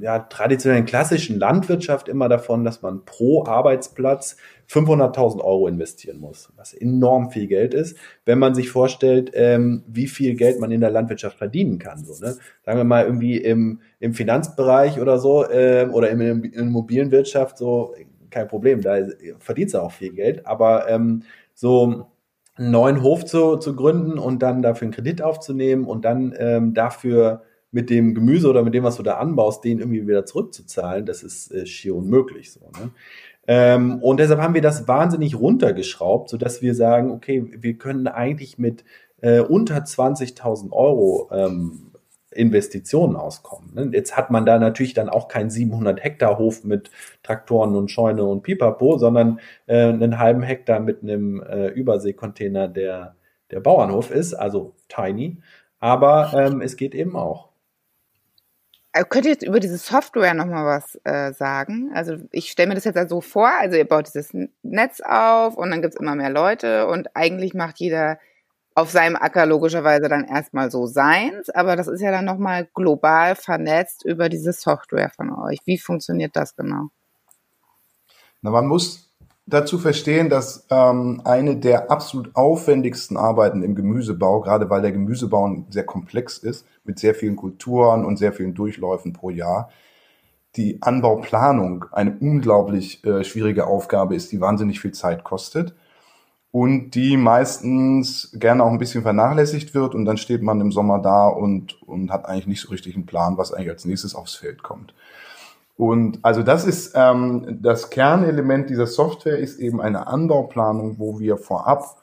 ja, 0.00 0.20
traditionellen 0.20 0.86
klassischen 0.86 1.38
Landwirtschaft 1.38 2.08
immer 2.08 2.30
davon, 2.30 2.64
dass 2.64 2.80
man 2.80 3.04
pro 3.04 3.44
Arbeitsplatz 3.44 4.36
500.000 4.70 5.40
Euro 5.40 5.66
investieren 5.66 6.20
muss, 6.20 6.52
was 6.56 6.74
enorm 6.74 7.30
viel 7.30 7.48
Geld 7.48 7.74
ist, 7.74 7.96
wenn 8.24 8.38
man 8.38 8.54
sich 8.54 8.70
vorstellt, 8.70 9.32
ähm, 9.34 9.82
wie 9.88 10.06
viel 10.06 10.34
Geld 10.34 10.60
man 10.60 10.70
in 10.70 10.80
der 10.80 10.90
Landwirtschaft 10.90 11.38
verdienen 11.38 11.80
kann. 11.80 12.04
So, 12.04 12.12
ne? 12.24 12.36
Sagen 12.64 12.78
wir 12.78 12.84
mal 12.84 13.04
irgendwie 13.04 13.36
im, 13.38 13.80
im 13.98 14.14
Finanzbereich 14.14 15.00
oder 15.00 15.18
so 15.18 15.48
ähm, 15.50 15.92
oder 15.92 16.10
in 16.10 16.18
der 16.20 16.62
Immobilienwirtschaft 16.62 17.58
so, 17.58 17.94
kein 18.30 18.46
Problem, 18.46 18.80
da 18.80 18.98
verdient 19.40 19.74
du 19.74 19.82
auch 19.82 19.90
viel 19.90 20.12
Geld, 20.12 20.46
aber 20.46 20.88
ähm, 20.88 21.24
so 21.52 22.06
einen 22.56 22.70
neuen 22.70 23.02
Hof 23.02 23.24
zu, 23.24 23.56
zu 23.56 23.74
gründen 23.74 24.18
und 24.18 24.40
dann 24.40 24.62
dafür 24.62 24.86
einen 24.86 24.94
Kredit 24.94 25.20
aufzunehmen 25.20 25.84
und 25.84 26.04
dann 26.04 26.32
ähm, 26.38 26.74
dafür 26.74 27.42
mit 27.72 27.90
dem 27.90 28.14
Gemüse 28.14 28.48
oder 28.48 28.62
mit 28.62 28.74
dem, 28.74 28.84
was 28.84 28.96
du 28.96 29.02
da 29.02 29.14
anbaust, 29.18 29.64
den 29.64 29.78
irgendwie 29.78 30.06
wieder 30.06 30.26
zurückzuzahlen, 30.26 31.06
das 31.06 31.22
ist 31.22 31.52
äh, 31.52 31.66
schier 31.66 31.94
unmöglich 31.94 32.52
so. 32.52 32.60
Ne? 32.60 32.90
Ähm, 33.50 33.98
und 34.00 34.20
deshalb 34.20 34.40
haben 34.40 34.54
wir 34.54 34.62
das 34.62 34.86
wahnsinnig 34.86 35.34
runtergeschraubt, 35.34 36.30
so 36.30 36.36
dass 36.36 36.62
wir 36.62 36.72
sagen, 36.76 37.10
okay, 37.10 37.44
wir 37.52 37.74
können 37.78 38.06
eigentlich 38.06 38.58
mit 38.58 38.84
äh, 39.22 39.40
unter 39.40 39.78
20.000 39.78 40.70
Euro 40.70 41.28
ähm, 41.32 41.90
Investitionen 42.30 43.16
auskommen. 43.16 43.74
Ne? 43.74 43.90
Jetzt 43.92 44.16
hat 44.16 44.30
man 44.30 44.46
da 44.46 44.60
natürlich 44.60 44.94
dann 44.94 45.08
auch 45.08 45.26
keinen 45.26 45.50
700 45.50 46.00
Hektar 46.04 46.38
Hof 46.38 46.62
mit 46.62 46.92
Traktoren 47.24 47.74
und 47.74 47.90
Scheune 47.90 48.22
und 48.22 48.44
Pipapo, 48.44 48.98
sondern 48.98 49.40
äh, 49.66 49.88
einen 49.88 50.20
halben 50.20 50.42
Hektar 50.42 50.78
mit 50.78 51.02
einem 51.02 51.42
äh, 51.42 51.70
Überseekontainer, 51.70 52.68
der 52.68 53.16
der 53.50 53.60
Bauernhof 53.60 54.10
ist, 54.10 54.34
also 54.34 54.74
tiny. 54.88 55.38
Aber 55.80 56.32
ähm, 56.34 56.60
es 56.60 56.76
geht 56.76 56.94
eben 56.94 57.16
auch. 57.16 57.49
Äh, 58.92 59.04
könnt 59.04 59.24
ihr 59.24 59.32
jetzt 59.32 59.44
über 59.44 59.60
diese 59.60 59.78
Software 59.78 60.34
nochmal 60.34 60.64
was 60.66 60.98
äh, 61.04 61.32
sagen? 61.32 61.92
Also 61.94 62.16
ich 62.32 62.50
stelle 62.50 62.68
mir 62.68 62.74
das 62.74 62.84
jetzt 62.84 63.08
so 63.08 63.20
vor, 63.20 63.50
also 63.58 63.76
ihr 63.76 63.86
baut 63.86 64.08
dieses 64.08 64.32
Netz 64.62 65.00
auf 65.00 65.56
und 65.56 65.70
dann 65.70 65.80
gibt's 65.80 65.96
immer 65.96 66.16
mehr 66.16 66.30
Leute 66.30 66.88
und 66.88 67.14
eigentlich 67.14 67.54
macht 67.54 67.78
jeder 67.78 68.18
auf 68.74 68.90
seinem 68.90 69.16
Acker 69.16 69.46
logischerweise 69.46 70.08
dann 70.08 70.24
erstmal 70.24 70.70
so 70.70 70.86
seins, 70.86 71.50
aber 71.50 71.76
das 71.76 71.86
ist 71.88 72.00
ja 72.00 72.10
dann 72.10 72.24
nochmal 72.24 72.68
global 72.74 73.34
vernetzt 73.36 74.04
über 74.04 74.28
diese 74.28 74.52
Software 74.52 75.10
von 75.10 75.32
euch. 75.32 75.58
Wie 75.66 75.78
funktioniert 75.78 76.34
das 76.34 76.56
genau? 76.56 76.88
Na, 78.42 78.50
man 78.50 78.66
muss 78.66 79.09
dazu 79.50 79.78
verstehen, 79.78 80.28
dass 80.28 80.66
ähm, 80.70 81.20
eine 81.24 81.56
der 81.56 81.90
absolut 81.90 82.34
aufwendigsten 82.34 83.16
Arbeiten 83.16 83.62
im 83.62 83.74
Gemüsebau, 83.74 84.40
gerade 84.40 84.70
weil 84.70 84.82
der 84.82 84.92
Gemüsebau 84.92 85.64
sehr 85.70 85.84
komplex 85.84 86.38
ist, 86.38 86.66
mit 86.84 86.98
sehr 86.98 87.14
vielen 87.14 87.36
Kulturen 87.36 88.04
und 88.04 88.16
sehr 88.16 88.32
vielen 88.32 88.54
Durchläufen 88.54 89.12
pro 89.12 89.30
Jahr, 89.30 89.70
die 90.56 90.82
Anbauplanung 90.82 91.86
eine 91.92 92.16
unglaublich 92.18 93.04
äh, 93.04 93.22
schwierige 93.24 93.66
Aufgabe 93.66 94.14
ist, 94.14 94.32
die 94.32 94.40
wahnsinnig 94.40 94.80
viel 94.80 94.92
Zeit 94.92 95.22
kostet 95.22 95.74
und 96.52 96.90
die 96.90 97.16
meistens 97.16 98.30
gerne 98.34 98.64
auch 98.64 98.70
ein 98.70 98.78
bisschen 98.78 99.02
vernachlässigt 99.02 99.74
wird 99.74 99.94
und 99.94 100.04
dann 100.04 100.16
steht 100.16 100.42
man 100.42 100.60
im 100.60 100.72
Sommer 100.72 100.98
da 100.98 101.28
und, 101.28 101.80
und 101.82 102.10
hat 102.10 102.26
eigentlich 102.26 102.48
nicht 102.48 102.60
so 102.60 102.70
richtig 102.70 102.96
einen 102.96 103.06
Plan, 103.06 103.38
was 103.38 103.52
eigentlich 103.52 103.70
als 103.70 103.84
nächstes 103.84 104.14
aufs 104.14 104.34
Feld 104.34 104.62
kommt. 104.62 104.94
Und 105.80 106.18
also 106.20 106.42
das 106.42 106.66
ist 106.66 106.92
ähm, 106.94 107.58
das 107.62 107.88
Kernelement 107.88 108.68
dieser 108.68 108.86
Software 108.86 109.38
ist 109.38 109.58
eben 109.58 109.80
eine 109.80 110.08
Anbauplanung, 110.08 110.98
wo 110.98 111.18
wir 111.18 111.38
vorab 111.38 111.96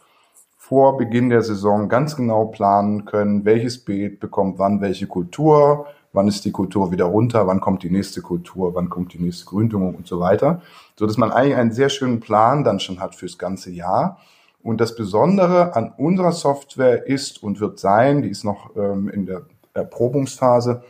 vor 0.57 0.97
Beginn 0.97 1.29
der 1.29 1.43
Saison 1.43 1.87
ganz 1.87 2.15
genau 2.15 2.45
planen 2.45 3.05
können, 3.05 3.45
welches 3.45 3.85
Beet 3.85 4.19
bekommt 4.19 4.57
wann 4.57 4.81
welche 4.81 5.05
Kultur, 5.05 5.85
wann 6.11 6.27
ist 6.27 6.43
die 6.45 6.51
Kultur 6.51 6.91
wieder 6.91 7.05
runter, 7.05 7.45
wann 7.45 7.61
kommt 7.61 7.83
die 7.83 7.91
nächste 7.91 8.23
Kultur, 8.23 8.73
wann 8.73 8.89
kommt 8.89 9.13
die 9.13 9.19
nächste 9.19 9.45
Gründung 9.45 9.93
und 9.93 10.07
so 10.07 10.19
weiter, 10.19 10.63
so 10.95 11.05
dass 11.05 11.17
man 11.17 11.31
eigentlich 11.31 11.57
einen 11.57 11.71
sehr 11.71 11.89
schönen 11.89 12.19
Plan 12.19 12.63
dann 12.63 12.79
schon 12.79 12.99
hat 12.99 13.13
fürs 13.13 13.37
ganze 13.37 13.69
Jahr. 13.69 14.17
Und 14.63 14.81
das 14.81 14.95
Besondere 14.95 15.75
an 15.75 15.93
unserer 15.95 16.31
Software 16.31 17.05
ist 17.05 17.43
und 17.43 17.59
wird 17.59 17.77
sein, 17.77 18.23
die 18.23 18.29
ist 18.29 18.43
noch 18.43 18.75
ähm, 18.75 19.07
in 19.07 19.27
der 19.27 19.43
Erprobungsphase, 19.75 20.81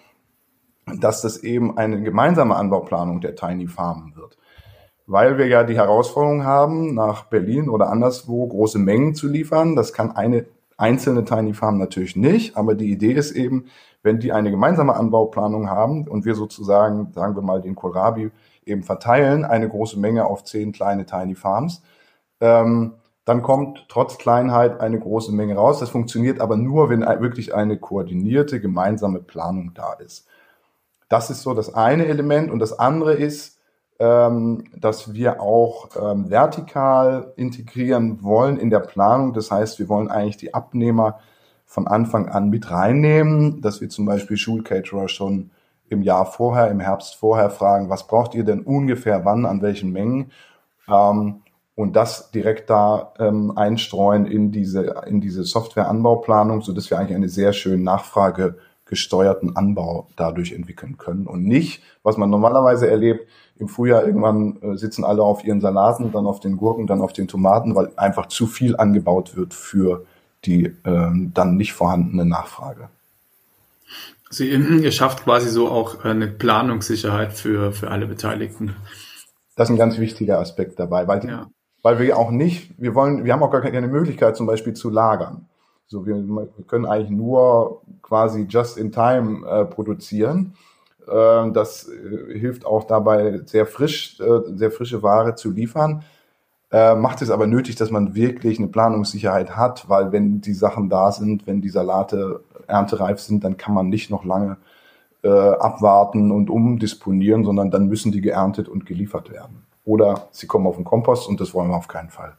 dass 0.96 1.22
das 1.22 1.38
eben 1.44 1.78
eine 1.78 2.02
gemeinsame 2.02 2.56
Anbauplanung 2.56 3.22
der 3.22 3.36
Tiny 3.36 3.68
Farmen 3.68 4.16
wird. 4.16 4.38
Weil 5.06 5.38
wir 5.38 5.48
ja 5.48 5.64
die 5.64 5.78
Herausforderung 5.78 6.44
haben, 6.44 6.94
nach 6.94 7.26
Berlin 7.26 7.70
oder 7.70 7.90
anderswo 7.90 8.48
große 8.48 8.80
Mengen 8.80 9.16
zu 9.16 9.28
liefern. 9.28 9.76
Das 9.76 9.94
kann 9.94 10.16
eine 10.16 10.46
einzelne 10.78 11.26
Tiny 11.26 11.54
Farm 11.54 11.78
natürlich 11.78 12.16
nicht, 12.16 12.56
aber 12.56 12.76
die 12.76 12.92
Idee 12.92 13.14
ist 13.14 13.32
eben, 13.32 13.66
wenn 14.04 14.20
die 14.20 14.32
eine 14.32 14.52
gemeinsame 14.52 14.96
Anbauplanung 14.96 15.70
haben 15.70 16.08
und 16.08 16.26
wir 16.26 16.36
sozusagen, 16.36 17.12
sagen 17.14 17.36
wir 17.36 17.42
mal, 17.42 17.62
den 17.62 17.76
Kohlrabi 17.76 18.32
eben 18.66 18.84
verteilen, 18.84 19.44
eine 19.44 19.68
große 19.68 20.00
Menge 20.00 20.26
auf 20.26 20.44
zehn 20.44 20.72
kleine 20.72 21.06
Tiny 21.06 21.36
Farms, 21.36 21.82
ähm, 22.40 22.94
dann 23.26 23.42
kommt 23.42 23.86
trotz 23.90 24.18
Kleinheit 24.18 24.80
eine 24.80 25.00
große 25.00 25.34
Menge 25.34 25.56
raus. 25.56 25.80
Das 25.80 25.90
funktioniert 25.90 26.40
aber 26.40 26.56
nur, 26.56 26.90
wenn 26.90 27.02
wirklich 27.02 27.54
eine 27.54 27.78
koordinierte 27.78 28.62
gemeinsame 28.62 29.20
Planung 29.20 29.74
da 29.74 29.94
ist. 29.94 30.28
Das 31.10 31.30
ist 31.30 31.42
so 31.42 31.54
das 31.54 31.74
eine 31.74 32.06
Element. 32.06 32.52
Und 32.52 32.60
das 32.60 32.78
andere 32.78 33.14
ist, 33.14 33.60
ähm, 34.00 34.66
dass 34.76 35.14
wir 35.14 35.42
auch 35.42 35.90
ähm, 36.00 36.30
vertikal 36.30 37.34
integrieren 37.36 38.24
wollen 38.24 38.58
in 38.58 38.70
der 38.70 38.80
Planung. 38.80 39.34
Das 39.34 39.50
heißt, 39.50 39.80
wir 39.80 39.90
wollen 39.90 40.10
eigentlich 40.10 40.38
die 40.38 40.54
Abnehmer 40.54 41.20
von 41.66 41.88
Anfang 41.88 42.30
an 42.30 42.50
mit 42.50 42.72
reinnehmen, 42.72 43.62
dass 43.62 43.82
wir 43.82 43.90
zum 43.90 44.06
Beispiel 44.06 44.38
Schulcaterer 44.38 45.10
schon 45.10 45.52
im 45.90 46.02
Jahr 46.02 46.26
vorher, 46.26 46.70
im 46.70 46.80
Herbst 46.80 47.16
vorher 47.16 47.50
fragen, 47.50 47.90
was 47.90 48.08
braucht 48.08 48.36
ihr 48.36 48.44
denn 48.44 48.62
ungefähr 48.62 49.26
wann, 49.26 49.46
an 49.46 49.62
welchen 49.62 49.92
Mengen? 49.92 50.32
Ähm, 50.88 51.42
und 51.76 51.96
das 51.96 52.32
direkt 52.32 52.70
da 52.70 53.14
ähm, 53.20 53.56
einstreuen 53.56 54.26
in 54.26 54.52
diese, 54.52 54.96
in 55.06 55.22
diese 55.22 55.44
Softwareanbauplanung, 55.44 56.62
so 56.62 56.74
dass 56.74 56.90
wir 56.90 56.98
eigentlich 56.98 57.16
eine 57.16 57.30
sehr 57.30 57.54
schön 57.54 57.84
nachfragegesteuerten 58.88 59.56
Anbau 59.56 60.08
dadurch 60.16 60.54
entwickeln 60.54 60.98
können 60.98 61.28
und 61.28 61.44
nicht, 61.44 61.82
was 62.04 62.18
man 62.18 62.30
normalerweise 62.30 62.90
erlebt, 62.90 63.28
im 63.58 63.68
Frühjahr 63.68 64.06
irgendwann 64.06 64.62
äh, 64.62 64.78
sitzen 64.78 65.04
alle 65.04 65.24
auf 65.24 65.44
ihren 65.44 65.62
Salaten, 65.62 66.12
dann 66.12 66.28
auf 66.28 66.40
den 66.40 66.58
Gurken, 66.58 66.88
dann 66.88 67.02
auf 67.02 67.14
den 67.14 67.28
Tomaten, 67.28 67.76
weil 67.76 67.92
einfach 67.98 68.28
zu 68.28 68.46
viel 68.46 68.76
angebaut 68.78 69.36
wird 69.36 69.54
für 69.54 70.06
die 70.46 70.74
ähm, 70.86 71.32
dann 71.34 71.58
nicht 71.58 71.74
vorhandene 71.74 72.26
Nachfrage. 72.26 72.90
Also 74.30 74.44
ihr, 74.44 74.60
ihr 74.60 74.92
schafft 74.92 75.24
quasi 75.24 75.50
so 75.50 75.70
auch 75.70 76.04
eine 76.04 76.28
Planungssicherheit 76.28 77.34
für, 77.34 77.72
für 77.72 77.90
alle 77.90 78.06
Beteiligten. 78.06 78.76
Das 79.56 79.70
ist 79.70 79.74
ein 79.74 79.80
ganz 79.80 79.98
wichtiger 79.98 80.40
Aspekt 80.40 80.78
dabei, 80.80 81.08
weil, 81.08 81.26
ja. 81.28 81.48
weil 81.82 81.98
wir 81.98 82.16
auch 82.18 82.30
nicht, 82.30 82.76
wir 82.78 82.94
wollen, 82.94 83.26
wir 83.26 83.34
haben 83.34 83.42
auch 83.42 83.52
gar 83.52 83.62
keine 83.62 83.88
Möglichkeit 83.88 84.38
zum 84.38 84.46
Beispiel 84.46 84.74
zu 84.74 84.92
lagern. 84.92 85.48
So, 85.90 86.06
wir, 86.06 86.22
können 86.68 86.86
eigentlich 86.86 87.12
nur 87.12 87.82
quasi 88.02 88.46
just 88.50 88.78
in 88.78 88.92
time 88.92 89.48
äh, 89.48 89.64
produzieren. 89.64 90.54
Äh, 91.08 91.52
das 91.52 91.88
äh, 91.88 92.38
hilft 92.38 92.66
auch 92.66 92.84
dabei, 92.84 93.40
sehr 93.46 93.66
frisch, 93.66 94.20
äh, 94.20 94.42
sehr 94.56 94.72
frische 94.72 95.02
Ware 95.02 95.36
zu 95.36 95.50
liefern. 95.50 96.04
Äh, 96.72 96.96
macht 96.96 97.22
es 97.22 97.30
aber 97.30 97.48
nötig, 97.48 97.78
dass 97.78 97.90
man 97.90 98.16
wirklich 98.16 98.60
eine 98.60 98.68
Planungssicherheit 98.68 99.56
hat, 99.56 99.88
weil 99.88 100.12
wenn 100.12 100.42
die 100.42 100.54
Sachen 100.54 100.90
da 100.90 101.14
sind, 101.14 101.48
wenn 101.48 101.62
die 101.62 101.70
Salate 101.70 102.42
erntereif 102.68 103.22
sind, 103.22 103.46
dann 103.46 103.56
kann 103.56 103.74
man 103.74 103.88
nicht 103.88 104.10
noch 104.10 104.26
lange 104.26 104.58
äh, 105.24 105.30
abwarten 105.30 106.32
und 106.32 106.50
umdisponieren, 106.50 107.46
sondern 107.46 107.72
dann 107.72 107.88
müssen 107.88 108.12
die 108.12 108.20
geerntet 108.20 108.68
und 108.68 108.86
geliefert 108.86 109.32
werden. 109.32 109.64
Oder 109.86 110.28
sie 110.32 110.48
kommen 110.48 110.68
auf 110.68 110.76
den 110.76 110.84
Kompost 110.84 111.30
und 111.30 111.40
das 111.40 111.54
wollen 111.54 111.70
wir 111.70 111.78
auf 111.78 111.88
keinen 111.88 112.10
Fall. 112.10 112.34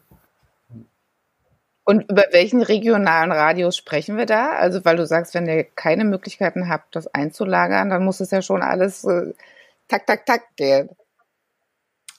Und 1.89 2.03
über 2.11 2.25
welchen 2.33 2.61
regionalen 2.61 3.33
Radius 3.33 3.75
sprechen 3.75 4.19
wir 4.19 4.27
da? 4.27 4.51
Also, 4.51 4.85
weil 4.85 4.99
du 4.99 5.07
sagst, 5.07 5.33
wenn 5.33 5.49
ihr 5.49 5.65
keine 5.65 6.05
Möglichkeiten 6.05 6.69
habt, 6.69 6.95
das 6.95 7.07
einzulagern, 7.15 7.89
dann 7.89 8.05
muss 8.05 8.21
es 8.21 8.31
ja 8.31 8.43
schon 8.43 8.61
alles 8.61 9.05
äh, 9.05 9.33
tak, 9.89 10.07
tak, 10.07 10.27
tak 10.27 10.43
gehen. 10.57 10.91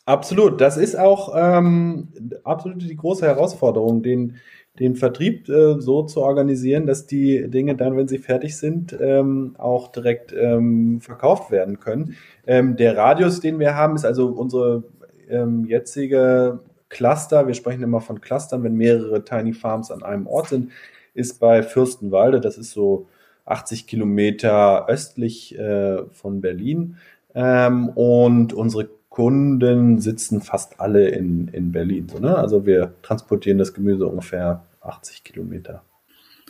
Absolut. 0.05 0.59
Das 0.59 0.75
ist 0.75 0.97
auch 0.97 1.35
ähm, 1.37 2.07
absolut 2.43 2.81
die 2.81 2.95
große 2.95 3.27
Herausforderung, 3.27 4.01
den, 4.01 4.37
den 4.79 4.95
Vertrieb 4.95 5.47
äh, 5.49 5.79
so 5.79 6.01
zu 6.01 6.21
organisieren, 6.21 6.87
dass 6.87 7.05
die 7.05 7.47
Dinge 7.47 7.75
dann, 7.75 7.95
wenn 7.95 8.07
sie 8.07 8.17
fertig 8.17 8.57
sind, 8.57 8.97
ähm, 8.99 9.53
auch 9.59 9.91
direkt 9.91 10.33
ähm, 10.33 10.99
verkauft 10.99 11.51
werden 11.51 11.79
können. 11.79 12.15
Ähm, 12.47 12.75
der 12.75 12.97
Radius, 12.97 13.39
den 13.39 13.59
wir 13.59 13.75
haben, 13.75 13.95
ist 13.95 14.05
also 14.05 14.29
unsere 14.29 14.83
ähm, 15.29 15.65
jetzige 15.65 16.59
Cluster. 16.89 17.47
Wir 17.47 17.53
sprechen 17.53 17.83
immer 17.83 18.01
von 18.01 18.21
Clustern, 18.21 18.63
wenn 18.63 18.75
mehrere 18.75 19.23
Tiny 19.23 19.53
Farms 19.53 19.91
an 19.91 20.03
einem 20.03 20.27
Ort 20.27 20.49
sind, 20.49 20.71
ist 21.13 21.39
bei 21.39 21.63
Fürstenwalde. 21.63 22.41
Das 22.41 22.57
ist 22.57 22.71
so 22.71 23.07
80 23.45 23.87
Kilometer 23.87 24.87
östlich 24.87 25.57
äh, 25.57 26.05
von 26.11 26.41
Berlin. 26.41 26.97
Ähm, 27.33 27.89
und 27.89 28.53
unsere 28.53 28.89
Kunden 29.09 29.99
sitzen 29.99 30.41
fast 30.41 30.79
alle 30.79 31.09
in, 31.09 31.47
in 31.49 31.71
Berlin. 31.71 32.07
So, 32.09 32.19
ne? 32.19 32.37
Also 32.37 32.65
wir 32.65 32.93
transportieren 33.01 33.57
das 33.57 33.73
Gemüse 33.73 34.07
ungefähr 34.07 34.63
80 34.81 35.23
Kilometer. 35.23 35.83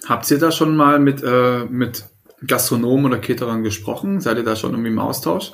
Habt 0.07 0.29
ihr 0.31 0.39
da 0.39 0.51
schon 0.51 0.75
mal 0.75 0.99
mit, 0.99 1.23
äh, 1.23 1.65
mit 1.65 2.05
Gastronomen 2.45 3.05
oder 3.05 3.17
Caterern 3.17 3.63
gesprochen? 3.63 4.21
Seid 4.21 4.37
ihr 4.37 4.43
da 4.43 4.55
schon 4.55 4.71
irgendwie 4.71 4.91
im 4.91 4.99
Austausch? 4.99 5.53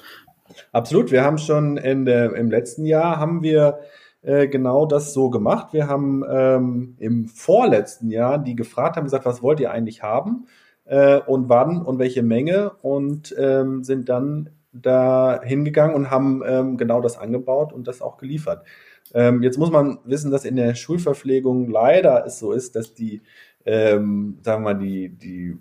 Absolut. 0.71 1.12
Wir 1.12 1.23
haben 1.23 1.38
schon 1.38 1.77
in 1.77 2.05
der, 2.05 2.36
im 2.36 2.51
letzten 2.51 2.86
Jahr 2.86 3.17
haben 3.17 3.41
wir 3.41 3.79
äh, 4.25 4.47
genau 4.47 4.85
das 4.88 5.13
so 5.13 5.29
gemacht. 5.29 5.71
Wir 5.71 5.88
haben 5.88 6.23
ähm, 6.27 6.95
im 6.97 7.27
vorletzten 7.27 8.09
Jahr 8.09 8.39
die 8.39 8.55
gefragt, 8.55 8.97
haben 8.97 9.03
gesagt, 9.03 9.25
was 9.25 9.43
wollt 9.43 9.59
ihr 9.59 9.71
eigentlich 9.71 10.01
haben 10.01 10.47
äh, 10.85 11.19
und 11.19 11.47
wann 11.47 11.81
und 11.81 11.99
welche 11.99 12.23
Menge 12.23 12.71
und 12.81 13.35
ähm, 13.38 13.83
sind 13.83 14.09
dann 14.09 14.49
da 14.73 15.41
hingegangen 15.43 15.95
und 15.95 16.09
haben 16.09 16.41
ähm, 16.45 16.75
genau 16.77 17.01
das 17.01 17.17
angebaut 17.17 17.71
und 17.71 17.88
das 17.88 18.01
auch 18.01 18.17
geliefert. 18.17 18.65
Ähm, 19.13 19.43
jetzt 19.43 19.59
muss 19.59 19.69
man 19.69 19.99
wissen, 20.05 20.31
dass 20.31 20.43
in 20.43 20.55
der 20.55 20.73
Schulverpflegung 20.73 21.69
leider 21.69 22.25
es 22.25 22.39
so 22.39 22.51
ist, 22.51 22.75
dass 22.75 22.95
die, 22.95 23.21
ähm, 23.65 24.39
sagen 24.41 24.63
wir 24.63 24.73
mal, 24.73 24.79
die, 24.79 25.09
die 25.09 25.55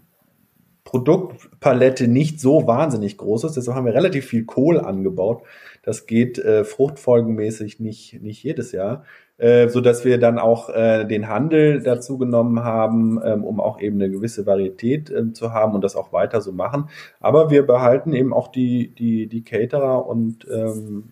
Produktpalette 0.95 2.07
nicht 2.07 2.39
so 2.39 2.69
wahnsinnig 2.69 3.17
groß 3.17 3.43
ist. 3.43 3.57
Deshalb 3.57 3.77
haben 3.77 3.87
wir 3.87 3.95
relativ 3.95 4.27
viel 4.27 4.45
Kohl 4.45 4.79
angebaut. 4.79 5.43
Das 5.83 6.07
geht 6.07 6.39
äh, 6.39 6.63
fruchtfolgenmäßig 6.63 7.81
nicht, 7.81 8.23
nicht 8.23 8.45
jedes 8.45 8.71
Jahr 8.71 9.03
äh, 9.37 9.69
so 9.69 9.81
dass 9.81 10.05
wir 10.05 10.19
dann 10.19 10.39
auch 10.39 10.69
äh, 10.71 11.05
den 11.05 11.29
Handel 11.29 11.83
dazu 11.83 12.19
genommen 12.19 12.63
haben, 12.63 13.21
ähm, 13.25 13.43
um 13.43 13.59
auch 13.59 13.81
eben 13.81 13.97
eine 14.01 14.09
gewisse 14.09 14.47
Varietät 14.47 15.11
äh, 15.11 15.33
zu 15.33 15.53
haben 15.53 15.75
und 15.75 15.83
das 15.83 15.97
auch 15.97 16.13
weiter 16.13 16.41
so 16.41 16.53
machen. 16.53 16.89
Aber 17.19 17.51
wir 17.51 17.67
behalten 17.67 18.13
eben 18.13 18.33
auch 18.33 18.47
die, 18.47 18.95
die, 18.95 19.27
die 19.27 19.43
Caterer 19.43 20.07
und 20.07 20.47
ähm, 20.49 21.11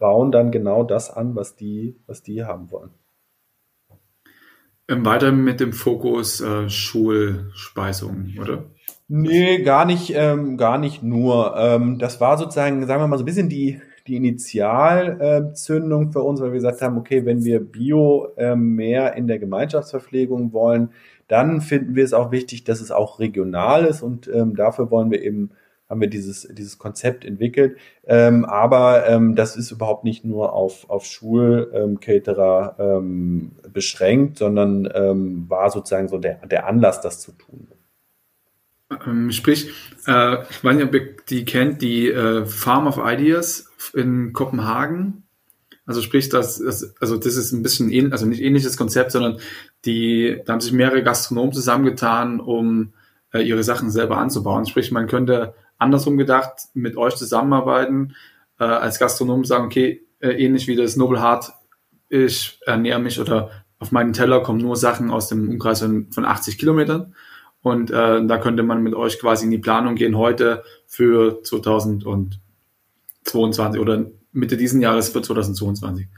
bauen 0.00 0.32
dann 0.32 0.50
genau 0.50 0.82
das 0.82 1.08
an, 1.08 1.36
was 1.36 1.54
die, 1.54 1.94
was 2.08 2.24
die 2.24 2.44
haben 2.44 2.72
wollen. 2.72 2.90
Ähm, 4.88 5.06
weiter 5.06 5.30
mit 5.30 5.60
dem 5.60 5.72
Fokus 5.72 6.40
äh, 6.40 6.68
Schulspeisung, 6.68 8.34
oder? 8.40 8.64
Nee, 9.08 9.62
gar 9.62 9.84
nicht, 9.84 10.14
ähm, 10.16 10.56
gar 10.56 10.78
nicht 10.78 11.02
nur. 11.02 11.54
Ähm, 11.56 11.98
das 11.98 12.20
war 12.20 12.38
sozusagen, 12.38 12.86
sagen 12.86 13.02
wir 13.02 13.08
mal, 13.08 13.18
so 13.18 13.24
ein 13.24 13.26
bisschen 13.26 13.48
die, 13.48 13.80
die 14.06 14.16
Initialzündung 14.16 16.12
für 16.12 16.22
uns, 16.22 16.40
weil 16.40 16.48
wir 16.48 16.54
gesagt 16.54 16.80
haben, 16.82 16.96
okay, 16.96 17.26
wenn 17.26 17.44
wir 17.44 17.60
Bio 17.60 18.28
ähm, 18.36 18.74
mehr 18.74 19.14
in 19.14 19.26
der 19.26 19.38
Gemeinschaftsverpflegung 19.38 20.52
wollen, 20.52 20.90
dann 21.28 21.60
finden 21.60 21.94
wir 21.94 22.04
es 22.04 22.14
auch 22.14 22.32
wichtig, 22.32 22.64
dass 22.64 22.80
es 22.80 22.90
auch 22.90 23.18
regional 23.20 23.84
ist 23.84 24.02
und 24.02 24.28
ähm, 24.28 24.56
dafür 24.56 24.90
wollen 24.90 25.10
wir 25.10 25.22
eben 25.22 25.50
haben 25.92 26.00
wir 26.00 26.08
dieses, 26.08 26.48
dieses 26.50 26.78
Konzept 26.78 27.22
entwickelt. 27.22 27.76
Ähm, 28.06 28.46
aber 28.46 29.06
ähm, 29.08 29.34
das 29.36 29.56
ist 29.56 29.70
überhaupt 29.72 30.04
nicht 30.04 30.24
nur 30.24 30.54
auf, 30.54 30.88
auf 30.88 31.04
Schulcaterer 31.04 32.76
ähm, 32.78 33.52
beschränkt, 33.70 34.38
sondern 34.38 34.88
ähm, 34.94 35.44
war 35.50 35.70
sozusagen 35.70 36.08
so 36.08 36.16
der, 36.16 36.46
der 36.46 36.66
Anlass, 36.66 37.02
das 37.02 37.20
zu 37.20 37.32
tun. 37.32 37.68
Ähm, 39.06 39.30
sprich, 39.32 39.68
äh, 40.06 40.42
ich 40.50 40.64
weiß 40.64 40.76
nicht, 40.76 40.84
ob 40.84 40.94
ihr 40.94 41.16
die 41.28 41.44
kennt, 41.44 41.82
die 41.82 42.08
äh, 42.08 42.44
Farm 42.46 42.86
of 42.86 42.98
Ideas 43.02 43.70
in 43.94 44.32
Kopenhagen. 44.32 45.24
Also 45.84 46.00
sprich, 46.00 46.28
das, 46.28 46.58
das, 46.58 46.94
also 47.00 47.16
das 47.16 47.36
ist 47.36 47.52
ein 47.52 47.62
bisschen, 47.62 47.90
ähn, 47.90 48.12
also 48.12 48.26
nicht 48.26 48.42
ähnliches 48.42 48.76
Konzept, 48.76 49.12
sondern 49.12 49.38
die, 49.84 50.40
da 50.44 50.52
haben 50.52 50.60
sich 50.60 50.72
mehrere 50.72 51.02
Gastronomen 51.02 51.52
zusammengetan, 51.52 52.40
um 52.40 52.92
äh, 53.32 53.42
ihre 53.42 53.64
Sachen 53.64 53.90
selber 53.90 54.18
anzubauen. 54.18 54.66
Sprich, 54.66 54.92
man 54.92 55.08
könnte 55.08 55.54
andersrum 55.78 56.16
gedacht 56.16 56.68
mit 56.74 56.96
euch 56.96 57.16
zusammenarbeiten, 57.16 58.14
äh, 58.58 58.64
als 58.64 58.98
Gastronom 58.98 59.44
sagen, 59.44 59.66
okay, 59.66 60.06
äh, 60.20 60.30
ähnlich 60.30 60.68
wie 60.68 60.76
das 60.76 60.96
Noble 60.96 61.20
Heart, 61.20 61.52
ich 62.08 62.58
ernähre 62.66 63.00
mich 63.00 63.18
oder 63.18 63.50
auf 63.78 63.90
meinen 63.90 64.12
Teller 64.12 64.42
kommen 64.42 64.60
nur 64.60 64.76
Sachen 64.76 65.10
aus 65.10 65.28
dem 65.28 65.48
Umkreis 65.48 65.80
von, 65.80 66.12
von 66.12 66.24
80 66.24 66.58
Kilometern. 66.58 67.14
Und 67.62 67.90
äh, 67.90 68.26
da 68.26 68.38
könnte 68.38 68.62
man 68.62 68.82
mit 68.82 68.94
euch 68.94 69.18
quasi 69.20 69.44
in 69.44 69.50
die 69.50 69.58
Planung 69.58 69.94
gehen 69.94 70.18
heute 70.18 70.64
für 70.86 71.42
2000 71.42 72.04
und 72.04 72.40
2022 73.24 73.80
oder 73.80 74.06
Mitte 74.32 74.56
diesen 74.56 74.80
Jahres 74.80 75.10
für 75.10 75.22
2022. 75.22 76.08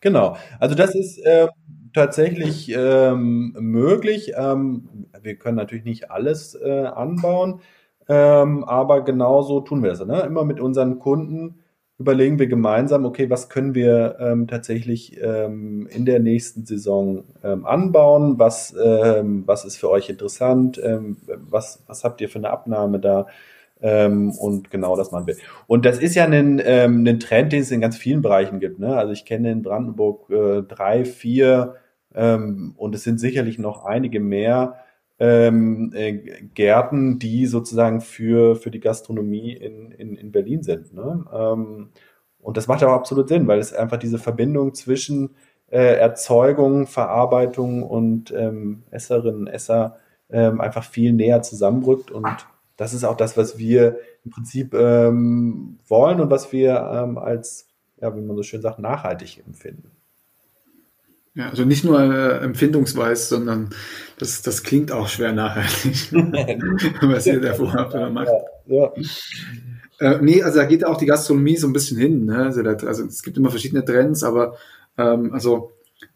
Genau. 0.00 0.36
Also 0.58 0.74
das 0.74 0.94
ist 0.94 1.18
äh, 1.18 1.48
tatsächlich 1.94 2.70
ähm, 2.76 3.56
möglich. 3.58 4.32
Ähm, 4.36 5.06
wir 5.22 5.36
können 5.36 5.56
natürlich 5.56 5.84
nicht 5.84 6.10
alles 6.10 6.54
äh, 6.54 6.84
anbauen, 6.86 7.60
ähm, 8.08 8.64
aber 8.64 9.02
genauso 9.02 9.60
tun 9.60 9.82
wir 9.82 9.90
das. 9.90 10.04
Ne? 10.04 10.20
Immer 10.20 10.44
mit 10.44 10.60
unseren 10.60 10.98
Kunden 10.98 11.61
überlegen 12.02 12.38
wir 12.38 12.48
gemeinsam, 12.48 13.04
okay, 13.04 13.30
was 13.30 13.48
können 13.48 13.74
wir 13.74 14.16
ähm, 14.20 14.48
tatsächlich 14.48 15.20
ähm, 15.22 15.86
in 15.90 16.04
der 16.04 16.20
nächsten 16.20 16.66
Saison 16.66 17.24
ähm, 17.42 17.64
anbauen? 17.64 18.38
Was, 18.38 18.74
ähm, 18.82 19.44
was 19.46 19.64
ist 19.64 19.76
für 19.76 19.88
euch 19.88 20.10
interessant? 20.10 20.80
Ähm, 20.82 21.16
was, 21.48 21.82
was 21.86 22.04
habt 22.04 22.20
ihr 22.20 22.28
für 22.28 22.38
eine 22.38 22.50
Abnahme 22.50 22.98
da? 22.98 23.26
Ähm, 23.80 24.32
und 24.32 24.70
genau 24.70 24.96
das 24.96 25.12
machen 25.12 25.26
wir. 25.26 25.36
Und 25.66 25.84
das 25.84 25.98
ist 25.98 26.14
ja 26.14 26.24
ein, 26.24 26.60
ähm, 26.64 27.06
ein 27.06 27.20
Trend, 27.20 27.52
den 27.52 27.62
es 27.62 27.70
in 27.70 27.80
ganz 27.80 27.96
vielen 27.96 28.22
Bereichen 28.22 28.60
gibt. 28.60 28.78
Ne? 28.78 28.96
Also 28.96 29.12
ich 29.12 29.24
kenne 29.24 29.50
in 29.50 29.62
Brandenburg 29.62 30.28
äh, 30.30 30.62
drei, 30.62 31.04
vier 31.04 31.76
ähm, 32.14 32.74
und 32.76 32.94
es 32.94 33.04
sind 33.04 33.18
sicherlich 33.18 33.58
noch 33.58 33.84
einige 33.84 34.20
mehr 34.20 34.76
ähm, 35.22 35.92
äh, 35.94 36.14
Gärten, 36.54 37.20
die 37.20 37.46
sozusagen 37.46 38.00
für, 38.00 38.56
für 38.56 38.72
die 38.72 38.80
Gastronomie 38.80 39.52
in, 39.52 39.92
in, 39.92 40.16
in 40.16 40.32
Berlin 40.32 40.64
sind. 40.64 40.92
Ne? 40.92 41.24
Ähm, 41.32 41.90
und 42.40 42.56
das 42.56 42.66
macht 42.66 42.82
auch 42.82 42.90
absolut 42.90 43.28
Sinn, 43.28 43.46
weil 43.46 43.60
es 43.60 43.72
einfach 43.72 43.98
diese 43.98 44.18
Verbindung 44.18 44.74
zwischen 44.74 45.30
äh, 45.70 45.94
Erzeugung, 45.94 46.88
Verarbeitung 46.88 47.84
und 47.84 48.32
ähm, 48.32 48.82
Esserinnen, 48.90 49.46
Esser 49.46 49.96
ähm, 50.28 50.60
einfach 50.60 50.82
viel 50.82 51.12
näher 51.12 51.40
zusammenrückt. 51.42 52.10
Und 52.10 52.26
das 52.76 52.92
ist 52.92 53.04
auch 53.04 53.16
das, 53.16 53.36
was 53.36 53.58
wir 53.58 53.98
im 54.24 54.32
Prinzip 54.32 54.74
ähm, 54.74 55.78
wollen 55.86 56.20
und 56.20 56.30
was 56.32 56.50
wir 56.50 56.78
ähm, 56.92 57.16
als, 57.16 57.68
ja, 58.00 58.12
wie 58.16 58.22
man 58.22 58.34
so 58.36 58.42
schön 58.42 58.60
sagt, 58.60 58.80
nachhaltig 58.80 59.40
empfinden. 59.46 59.92
Ja, 61.34 61.48
also 61.48 61.64
nicht 61.64 61.82
nur 61.82 62.00
äh, 62.00 62.44
empfindungsweise, 62.44 63.26
sondern 63.26 63.70
das, 64.18 64.42
das 64.42 64.62
klingt 64.62 64.92
auch 64.92 65.08
schwer 65.08 65.32
nachhaltig, 65.32 66.12
was 67.02 67.26
ihr 67.26 67.40
da 67.40 67.54
vorher 67.54 68.10
macht. 68.10 68.28
Ja, 68.66 68.92
ja. 68.92 68.92
Äh, 69.98 70.18
nee, 70.20 70.42
also 70.42 70.58
da 70.58 70.66
geht 70.66 70.84
auch 70.84 70.98
die 70.98 71.06
Gastronomie 71.06 71.56
so 71.56 71.66
ein 71.68 71.72
bisschen 71.72 71.96
hin. 71.96 72.26
Ne? 72.26 72.36
Also, 72.36 72.62
da, 72.62 72.72
also 72.86 73.04
es 73.04 73.22
gibt 73.22 73.36
immer 73.38 73.50
verschiedene 73.50 73.84
Trends, 73.84 74.22
aber 74.22 74.56
ähm, 74.98 75.32
also 75.32 75.72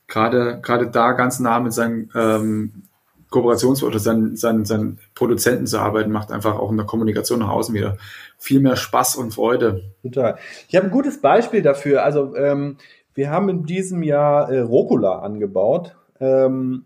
gerade 0.07 0.61
gerade 0.61 0.91
da 0.91 1.13
ganz 1.13 1.41
nah 1.41 1.61
mit 1.61 1.73
seinen 1.73 2.11
ähm, 2.15 2.83
Kooperations- 3.31 3.83
oder 3.83 3.99
seinen, 3.99 4.37
seinen, 4.37 4.65
seinen 4.65 4.99
Produzenten 5.15 5.67
zu 5.67 5.79
arbeiten, 5.79 6.13
macht 6.13 6.31
einfach 6.31 6.59
auch 6.59 6.71
in 6.71 6.77
der 6.77 6.87
Kommunikation 6.87 7.41
nach 7.41 7.49
außen 7.49 7.75
wieder 7.75 7.97
viel 8.39 8.61
mehr 8.61 8.77
Spaß 8.77 9.17
und 9.17 9.35
Freude. 9.35 9.93
Total. 10.03 10.39
Ich 10.69 10.77
habe 10.77 10.87
ein 10.87 10.93
gutes 10.93 11.21
Beispiel 11.21 11.63
dafür. 11.63 12.05
Also 12.05 12.37
ähm, 12.37 12.77
wir 13.17 13.31
haben 13.31 13.49
in 13.49 13.65
diesem 13.65 14.03
Jahr 14.03 14.51
äh, 14.51 14.61
Rucola 14.61 15.19
angebaut. 15.19 15.97
Ähm, 16.21 16.85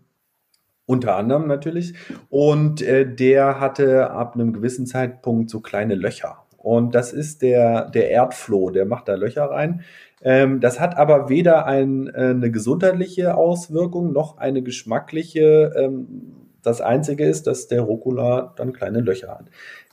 unter 0.85 1.15
anderem 1.15 1.47
natürlich. 1.47 1.93
Und 2.29 2.81
äh, 2.81 3.05
der 3.05 3.59
hatte 3.59 4.09
ab 4.11 4.35
einem 4.35 4.51
gewissen 4.51 4.85
Zeitpunkt 4.85 5.49
so 5.49 5.61
kleine 5.61 5.95
Löcher. 5.95 6.43
Und 6.57 6.95
das 6.95 7.13
ist 7.13 7.41
der, 7.41 7.89
der 7.89 8.11
Erdfloh, 8.11 8.71
der 8.71 8.85
macht 8.85 9.07
da 9.07 9.15
Löcher 9.15 9.45
rein. 9.45 9.81
Ähm, 10.21 10.59
das 10.59 10.79
hat 10.79 10.97
aber 10.97 11.29
weder 11.29 11.65
ein, 11.65 12.07
äh, 12.07 12.29
eine 12.29 12.51
gesundheitliche 12.51 13.35
Auswirkung 13.35 14.11
noch 14.11 14.37
eine 14.37 14.61
geschmackliche. 14.61 15.73
Ähm, 15.75 16.40
das 16.61 16.81
Einzige 16.81 17.25
ist, 17.25 17.47
dass 17.47 17.67
der 17.67 17.81
Rucola 17.81 18.53
dann 18.55 18.73
kleine 18.73 19.01
Löcher 19.01 19.29
hat. 19.29 19.45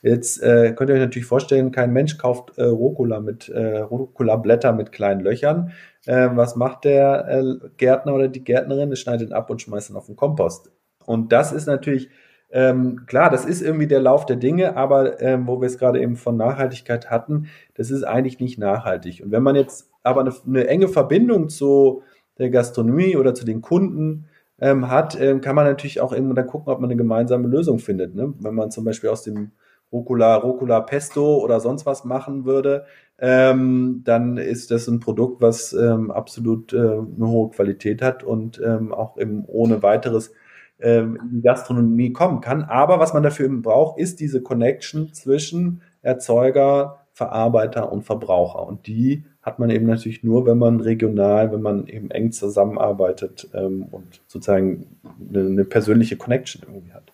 Jetzt 0.03 0.43
äh, 0.43 0.73
könnt 0.75 0.91
ihr 0.91 0.95
euch 0.95 1.01
natürlich 1.01 1.27
vorstellen, 1.27 1.73
kein 1.73 1.93
Mensch 1.93 2.19
kauft 2.19 2.57
äh, 2.57 2.65
Rucola 2.65 3.21
mit 3.21 3.49
äh, 3.49 3.79
Rucola-Blätter 3.79 4.73
mit 4.73 4.93
kleinen 4.93 5.21
Löchern. 5.21 5.73
Äh, 6.07 6.29
was 6.35 6.57
macht 6.57 6.85
der 6.85 7.29
äh, 7.29 7.69
Gärtner 7.77 8.15
oder 8.15 8.29
die 8.29 8.45
Gärtnerin? 8.45 8.93
Es 8.93 9.01
schneidet 9.01 9.31
ihn 9.31 9.35
ab 9.35 9.51
und 9.51 9.61
schmeißt 9.61 9.91
ihn 9.91 9.97
auf 9.97 10.07
den 10.07 10.17
Kompost. 10.17 10.71
Und 11.05 11.33
das 11.33 11.53
ist 11.53 11.67
natürlich 11.67 12.11
ähm, 12.51 13.05
klar, 13.07 13.31
das 13.31 13.45
ist 13.45 13.61
irgendwie 13.61 13.87
der 13.87 14.01
Lauf 14.01 14.25
der 14.25 14.37
Dinge, 14.37 14.77
aber 14.77 15.21
ähm, 15.21 15.47
wo 15.47 15.61
wir 15.61 15.67
es 15.67 15.79
gerade 15.79 16.01
eben 16.01 16.17
von 16.17 16.37
Nachhaltigkeit 16.37 17.11
hatten, 17.11 17.49
das 17.75 17.91
ist 17.91 18.05
eigentlich 18.05 18.41
nicht 18.41 18.59
nachhaltig. 18.59 19.23
Und 19.23 19.33
wenn 19.33 19.43
man 19.43 19.55
jetzt 19.55 19.91
aber 20.03 20.23
eine, 20.23 20.33
eine 20.47 20.67
enge 20.67 20.89
Verbindung 20.89 21.51
zu 21.51 22.03
der 22.39 22.51
Gastronomie 22.51 23.17
oder 23.17 23.35
zu 23.35 23.45
den 23.45 23.61
Kunden 23.61 24.28
ähm, 24.61 24.91
hat, 24.91 25.21
ähm, 25.21 25.41
kann 25.41 25.55
man 25.55 25.67
natürlich 25.67 26.01
auch 26.01 26.13
irgendwann 26.13 26.37
dann 26.37 26.47
gucken, 26.47 26.73
ob 26.73 26.81
man 26.81 26.91
eine 26.91 26.97
gemeinsame 26.97 27.49
Lösung 27.49 27.79
findet. 27.79 28.15
Ne? 28.15 28.35
Wenn 28.41 28.55
man 28.55 28.71
zum 28.71 28.85
Beispiel 28.85 29.11
aus 29.11 29.23
dem 29.23 29.53
Rucola, 29.93 30.37
Rucola 30.37 30.81
Pesto 30.81 31.39
oder 31.39 31.61
sonst 31.61 31.87
was 31.87 32.05
machen 32.05 32.45
würde, 32.45 32.85
ähm, 33.19 34.03
dann 34.05 34.37
ist 34.37 34.71
das 34.71 34.87
ein 34.87 35.01
Produkt, 35.01 35.41
was 35.41 35.73
ähm, 35.73 36.11
absolut 36.11 36.73
äh, 36.73 36.77
eine 36.77 37.29
hohe 37.29 37.51
Qualität 37.51 38.03
hat 38.03 38.23
und 38.23 38.61
ähm, 38.65 38.93
auch 38.93 39.17
eben 39.17 39.45
ohne 39.47 39.83
weiteres 39.83 40.33
ähm, 40.81 41.19
in 41.21 41.31
die 41.37 41.43
Gastronomie 41.43 42.13
kommen 42.13 42.41
kann. 42.41 42.63
Aber 42.65 43.01
was 43.01 43.15
man 43.15 43.23
dafür 43.23 43.47
eben 43.47 43.63
braucht, 43.63 43.99
ist 43.99 44.21
diese 44.21 44.43
Connection 44.43 45.13
zwischen 45.13 45.83
Erzeuger, 46.03 47.07
Verarbeiter 47.13 47.91
und 47.91 48.03
Verbraucher. 48.03 48.65
Und 48.67 48.87
die 48.87 49.25
hat 49.49 49.59
man 49.59 49.71
eben 49.71 49.87
natürlich 49.87 50.23
nur, 50.23 50.47
wenn 50.47 50.59
man 50.59 50.81
regional, 50.81 51.51
wenn 51.53 51.63
man 51.63 51.87
eben 51.87 52.11
eng 52.11 52.33
zusammenarbeitet 52.33 53.49
ähm, 53.55 53.85
und 53.91 54.21
sozusagen 54.27 54.99
eine, 55.29 55.47
eine, 55.47 55.65
persönliche 55.65 56.17
Connection 56.17 56.63
irgendwie 56.67 56.93
hat. 56.93 57.13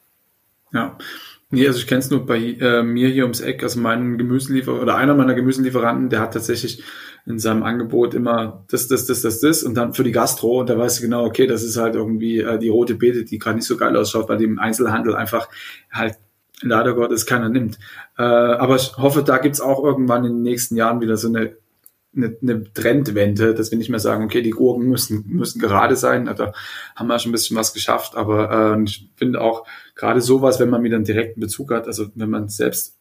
Ja. 0.73 0.99
Nee, 1.51 1.67
also 1.69 1.79
ich 1.79 1.87
kenne 1.87 2.01
es 2.01 2.11
nur 2.11 2.27
bei 2.27 2.39
äh, 2.39 2.83
mir 2.83 3.09
hier 3.09 3.23
ums 3.23 3.41
Eck, 3.41 3.63
also 3.63 3.79
mein 3.79 4.19
Gemüselieferer 4.19 4.83
oder 4.83 4.97
einer 4.97 5.15
meiner 5.15 5.35
Gemüselieferanten, 5.35 6.11
der 6.11 6.19
hat 6.19 6.35
tatsächlich 6.35 6.83
in 7.27 7.39
seinem 7.39 7.63
Angebot 7.63 8.15
immer 8.15 8.65
das, 8.69 8.89
das, 8.89 9.07
das, 9.07 9.23
das, 9.23 9.39
das 9.39 9.63
und 9.63 9.77
dann 9.77 9.95
für 9.95 10.03
die 10.03 10.11
Gastro 10.11 10.61
und 10.61 10.69
da 10.69 10.77
weißt 10.77 10.99
du 10.99 11.03
genau, 11.03 11.25
okay, 11.25 11.47
das 11.47 11.63
ist 11.63 11.77
halt 11.77 11.95
irgendwie 11.95 12.41
äh, 12.41 12.59
die 12.59 12.69
rote 12.69 12.97
Beete, 12.97 13.25
die 13.25 13.39
gerade 13.39 13.57
nicht 13.57 13.69
so 13.69 13.77
geil 13.77 13.97
ausschaut, 13.97 14.29
weil 14.29 14.39
die 14.39 14.45
im 14.45 14.59
Einzelhandel 14.59 15.15
einfach 15.15 15.49
halt 15.93 16.17
leider 16.61 16.95
Gottes 16.95 17.27
keiner 17.27 17.49
nimmt. 17.49 17.79
Äh, 18.19 18.23
aber 18.23 18.77
ich 18.77 18.97
hoffe, 18.97 19.23
da 19.23 19.39
gibt's 19.39 19.61
auch 19.61 19.85
irgendwann 19.85 20.25
in 20.25 20.33
den 20.33 20.43
nächsten 20.43 20.77
Jahren 20.77 21.01
wieder 21.01 21.17
so 21.17 21.29
eine, 21.29 21.57
eine, 22.17 22.37
eine 22.41 22.73
Trendwende, 22.73 23.55
dass 23.55 23.71
wir 23.71 23.79
nicht 23.79 23.91
mehr 23.91 24.01
sagen, 24.01 24.25
okay, 24.25 24.43
die 24.43 24.51
Gurken 24.51 24.89
müssen, 24.89 25.25
müssen 25.27 25.61
gerade 25.61 25.97
sein. 25.97 26.27
Da 26.27 26.53
haben 26.97 27.07
wir 27.07 27.19
schon 27.19 27.31
ein 27.31 27.33
bisschen 27.33 27.57
was 27.57 27.73
geschafft. 27.73 28.17
Aber 28.17 28.77
äh, 28.77 28.83
ich 28.83 29.09
finde 29.17 29.41
auch 29.41 29.67
gerade 29.95 30.21
sowas, 30.21 30.61
wenn 30.61 30.71
man 30.71 30.83
wieder 30.83 30.97
einen 30.97 31.05
direkten 31.05 31.41
Bezug 31.41 31.73
hat, 31.73 31.87
also 31.87 32.07
wenn 32.15 32.31
man 32.31 32.49
selbst 32.49 32.97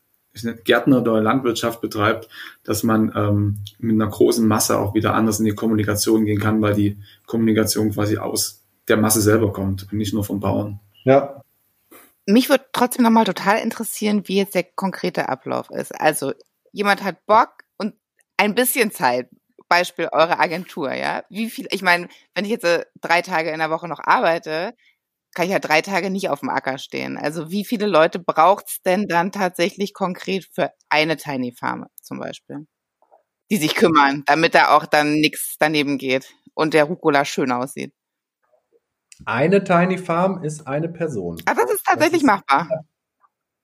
Gärtner 0.63 1.01
oder 1.01 1.21
Landwirtschaft 1.21 1.81
betreibt, 1.81 2.27
dass 2.63 2.83
man 2.83 3.13
ähm, 3.15 3.59
mit 3.77 3.93
einer 3.93 4.09
großen 4.09 4.47
Masse 4.47 4.79
auch 4.79 4.95
wieder 4.95 5.13
anders 5.13 5.39
in 5.39 5.45
die 5.45 5.53
Kommunikation 5.53 6.25
gehen 6.25 6.39
kann, 6.39 6.61
weil 6.61 6.73
die 6.73 6.97
Kommunikation 7.27 7.91
quasi 7.91 8.17
aus 8.17 8.63
der 8.87 8.97
Masse 8.97 9.21
selber 9.21 9.53
kommt 9.53 9.83
und 9.83 9.93
nicht 9.93 10.13
nur 10.13 10.23
vom 10.23 10.39
Bauern. 10.39 10.79
Ja. 11.03 11.41
Mich 12.25 12.49
würde 12.49 12.65
trotzdem 12.71 13.03
nochmal 13.03 13.25
total 13.25 13.59
interessieren, 13.59 14.23
wie 14.25 14.37
jetzt 14.37 14.55
der 14.55 14.63
konkrete 14.63 15.29
Ablauf 15.29 15.69
ist. 15.69 15.91
Also 15.99 16.33
jemand 16.71 17.03
hat 17.03 17.25
Bock 17.25 17.62
ein 18.37 18.55
bisschen 18.55 18.91
Zeit. 18.91 19.29
Beispiel 19.69 20.09
eure 20.11 20.39
Agentur, 20.39 20.93
ja. 20.93 21.23
Wie 21.29 21.49
viel, 21.49 21.67
ich 21.71 21.81
meine, 21.81 22.07
wenn 22.35 22.45
ich 22.45 22.51
jetzt 22.51 22.65
äh, 22.65 22.85
drei 23.01 23.21
Tage 23.21 23.49
in 23.49 23.59
der 23.59 23.71
Woche 23.71 23.87
noch 23.87 23.99
arbeite, 24.03 24.75
kann 25.33 25.45
ich 25.45 25.51
ja 25.51 25.59
drei 25.59 25.81
Tage 25.81 26.09
nicht 26.09 26.29
auf 26.29 26.41
dem 26.41 26.49
Acker 26.49 26.77
stehen. 26.77 27.17
Also 27.17 27.49
wie 27.49 27.65
viele 27.65 27.87
Leute 27.87 28.19
braucht's 28.19 28.81
denn 28.83 29.07
dann 29.07 29.31
tatsächlich 29.31 29.93
konkret 29.93 30.47
für 30.53 30.71
eine 30.89 31.17
Tiny 31.17 31.55
Farm 31.57 31.87
zum 32.01 32.19
Beispiel, 32.19 32.67
die 33.49 33.57
sich 33.57 33.75
kümmern, 33.75 34.23
damit 34.27 34.53
da 34.53 34.75
auch 34.75 34.85
dann 34.85 35.15
nichts 35.15 35.55
daneben 35.59 35.97
geht 35.97 36.31
und 36.53 36.73
der 36.73 36.83
Rucola 36.83 37.25
schön 37.25 37.51
aussieht? 37.51 37.93
Eine 39.25 39.63
Tiny 39.63 39.97
Farm 39.97 40.43
ist 40.43 40.67
eine 40.67 40.89
Person. 40.89 41.41
Ah, 41.45 41.53
das 41.55 41.71
ist 41.71 41.85
tatsächlich 41.85 42.23
das 42.23 42.35
ist, 42.35 42.49
machbar. 42.49 42.85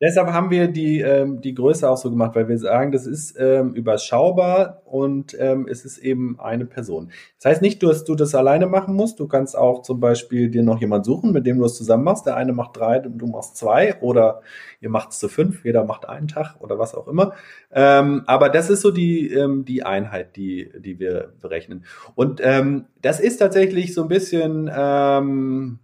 Deshalb 0.01 0.29
haben 0.29 0.49
wir 0.49 0.69
die, 0.69 1.01
ähm, 1.01 1.41
die 1.41 1.53
Größe 1.53 1.89
auch 1.89 1.97
so 1.97 2.09
gemacht, 2.09 2.33
weil 2.33 2.47
wir 2.47 2.57
sagen, 2.57 2.93
das 2.93 3.05
ist 3.05 3.35
ähm, 3.37 3.73
überschaubar 3.73 4.81
und 4.85 5.35
ähm, 5.37 5.67
es 5.69 5.83
ist 5.83 5.97
eben 5.97 6.39
eine 6.39 6.65
Person. 6.65 7.11
Das 7.37 7.51
heißt 7.51 7.61
nicht, 7.61 7.83
dass 7.83 8.05
du 8.05 8.15
das 8.15 8.33
alleine 8.33 8.67
machen 8.67 8.95
musst. 8.95 9.19
Du 9.19 9.27
kannst 9.27 9.57
auch 9.57 9.81
zum 9.81 9.99
Beispiel 9.99 10.49
dir 10.49 10.63
noch 10.63 10.79
jemand 10.79 11.05
suchen, 11.05 11.33
mit 11.33 11.45
dem 11.45 11.57
du 11.57 11.65
es 11.65 11.75
zusammen 11.75 12.05
machst. 12.05 12.25
Der 12.25 12.37
eine 12.37 12.53
macht 12.53 12.77
drei 12.77 13.01
und 13.01 13.17
du 13.17 13.27
machst 13.27 13.57
zwei 13.57 13.99
oder 14.01 14.41
ihr 14.79 14.89
macht 14.89 15.11
es 15.11 15.19
zu 15.19 15.27
fünf, 15.27 15.65
jeder 15.65 15.83
macht 15.83 16.07
einen 16.07 16.29
Tag 16.29 16.55
oder 16.61 16.79
was 16.79 16.95
auch 16.95 17.09
immer. 17.09 17.33
Ähm, 17.71 18.23
aber 18.25 18.47
das 18.47 18.69
ist 18.69 18.81
so 18.81 18.91
die, 18.91 19.33
ähm, 19.33 19.65
die 19.65 19.83
Einheit, 19.83 20.37
die, 20.37 20.71
die 20.79 20.99
wir 20.99 21.33
berechnen. 21.41 21.83
Und 22.15 22.39
ähm, 22.41 22.85
das 23.01 23.19
ist 23.19 23.37
tatsächlich 23.37 23.93
so 23.93 24.03
ein 24.03 24.07
bisschen... 24.07 24.71
Ähm, 24.73 25.79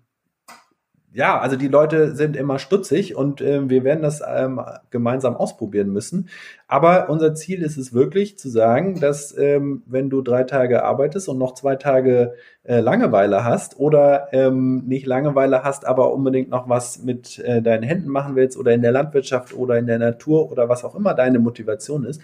ja, 1.16 1.40
also 1.40 1.56
die 1.56 1.70
Leute 1.70 2.14
sind 2.14 2.36
immer 2.36 2.60
stutzig 2.60 3.16
und 3.16 3.40
äh, 3.40 3.70
wir 3.70 3.86
werden 3.86 4.02
das 4.02 4.22
ähm, 4.28 4.60
gemeinsam 4.90 5.38
ausprobieren 5.38 5.88
müssen. 5.90 6.28
Aber 6.68 7.10
unser 7.10 7.34
Ziel 7.34 7.62
ist 7.62 7.78
es 7.78 7.94
wirklich 7.94 8.38
zu 8.38 8.50
sagen, 8.50 9.00
dass 9.00 9.36
ähm, 9.38 9.84
wenn 9.86 10.10
du 10.10 10.22
drei 10.22 10.44
Tage 10.44 10.84
arbeitest 10.84 11.30
und 11.30 11.38
noch 11.38 11.54
zwei 11.54 11.78
Tage 11.78 12.34
äh, 12.64 12.82
Langeweile 12.82 13.46
hast 13.46 13.80
oder 13.80 14.28
ähm, 14.34 14.84
nicht 14.88 15.06
Langeweile 15.06 15.64
hast, 15.64 15.88
aber 15.88 16.14
unbedingt 16.14 16.50
noch 16.50 16.68
was 16.68 17.02
mit 17.02 17.40
äh, 17.40 17.62
deinen 17.62 17.84
Händen 17.84 18.10
machen 18.10 18.36
willst 18.36 18.58
oder 18.58 18.74
in 18.74 18.82
der 18.82 18.92
Landwirtschaft 18.92 19.54
oder 19.54 19.78
in 19.78 19.88
der 19.88 20.00
Natur 20.00 20.52
oder 20.52 20.68
was 20.68 20.84
auch 20.84 20.96
immer 20.96 21.14
deine 21.14 21.40
Motivation 21.40 22.04
ist, 22.04 22.20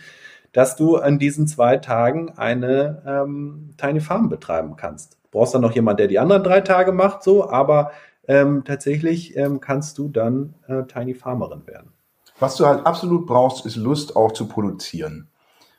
dass 0.52 0.76
du 0.76 0.98
an 0.98 1.18
diesen 1.18 1.48
zwei 1.48 1.78
Tagen 1.78 2.34
eine 2.36 3.02
ähm, 3.08 3.70
Tiny 3.78 4.02
Farm 4.02 4.28
betreiben 4.28 4.76
kannst. 4.76 5.18
Brauchst 5.32 5.56
dann 5.56 5.62
noch 5.62 5.72
jemand, 5.72 6.02
der 6.02 6.08
die 6.08 6.20
anderen 6.20 6.44
drei 6.44 6.60
Tage 6.60 6.92
macht, 6.92 7.24
so, 7.24 7.50
aber 7.50 7.92
ähm, 8.28 8.64
tatsächlich 8.64 9.36
ähm, 9.36 9.60
kannst 9.60 9.98
du 9.98 10.08
dann 10.08 10.56
äh, 10.68 10.84
Tiny 10.84 11.14
Farmerin 11.14 11.66
werden. 11.68 11.92
Was 12.40 12.56
du 12.56 12.66
halt 12.66 12.86
absolut 12.86 13.28
brauchst, 13.28 13.66
ist 13.66 13.76
Lust 13.76 14.16
auch 14.16 14.32
zu 14.32 14.48
produzieren. 14.48 15.28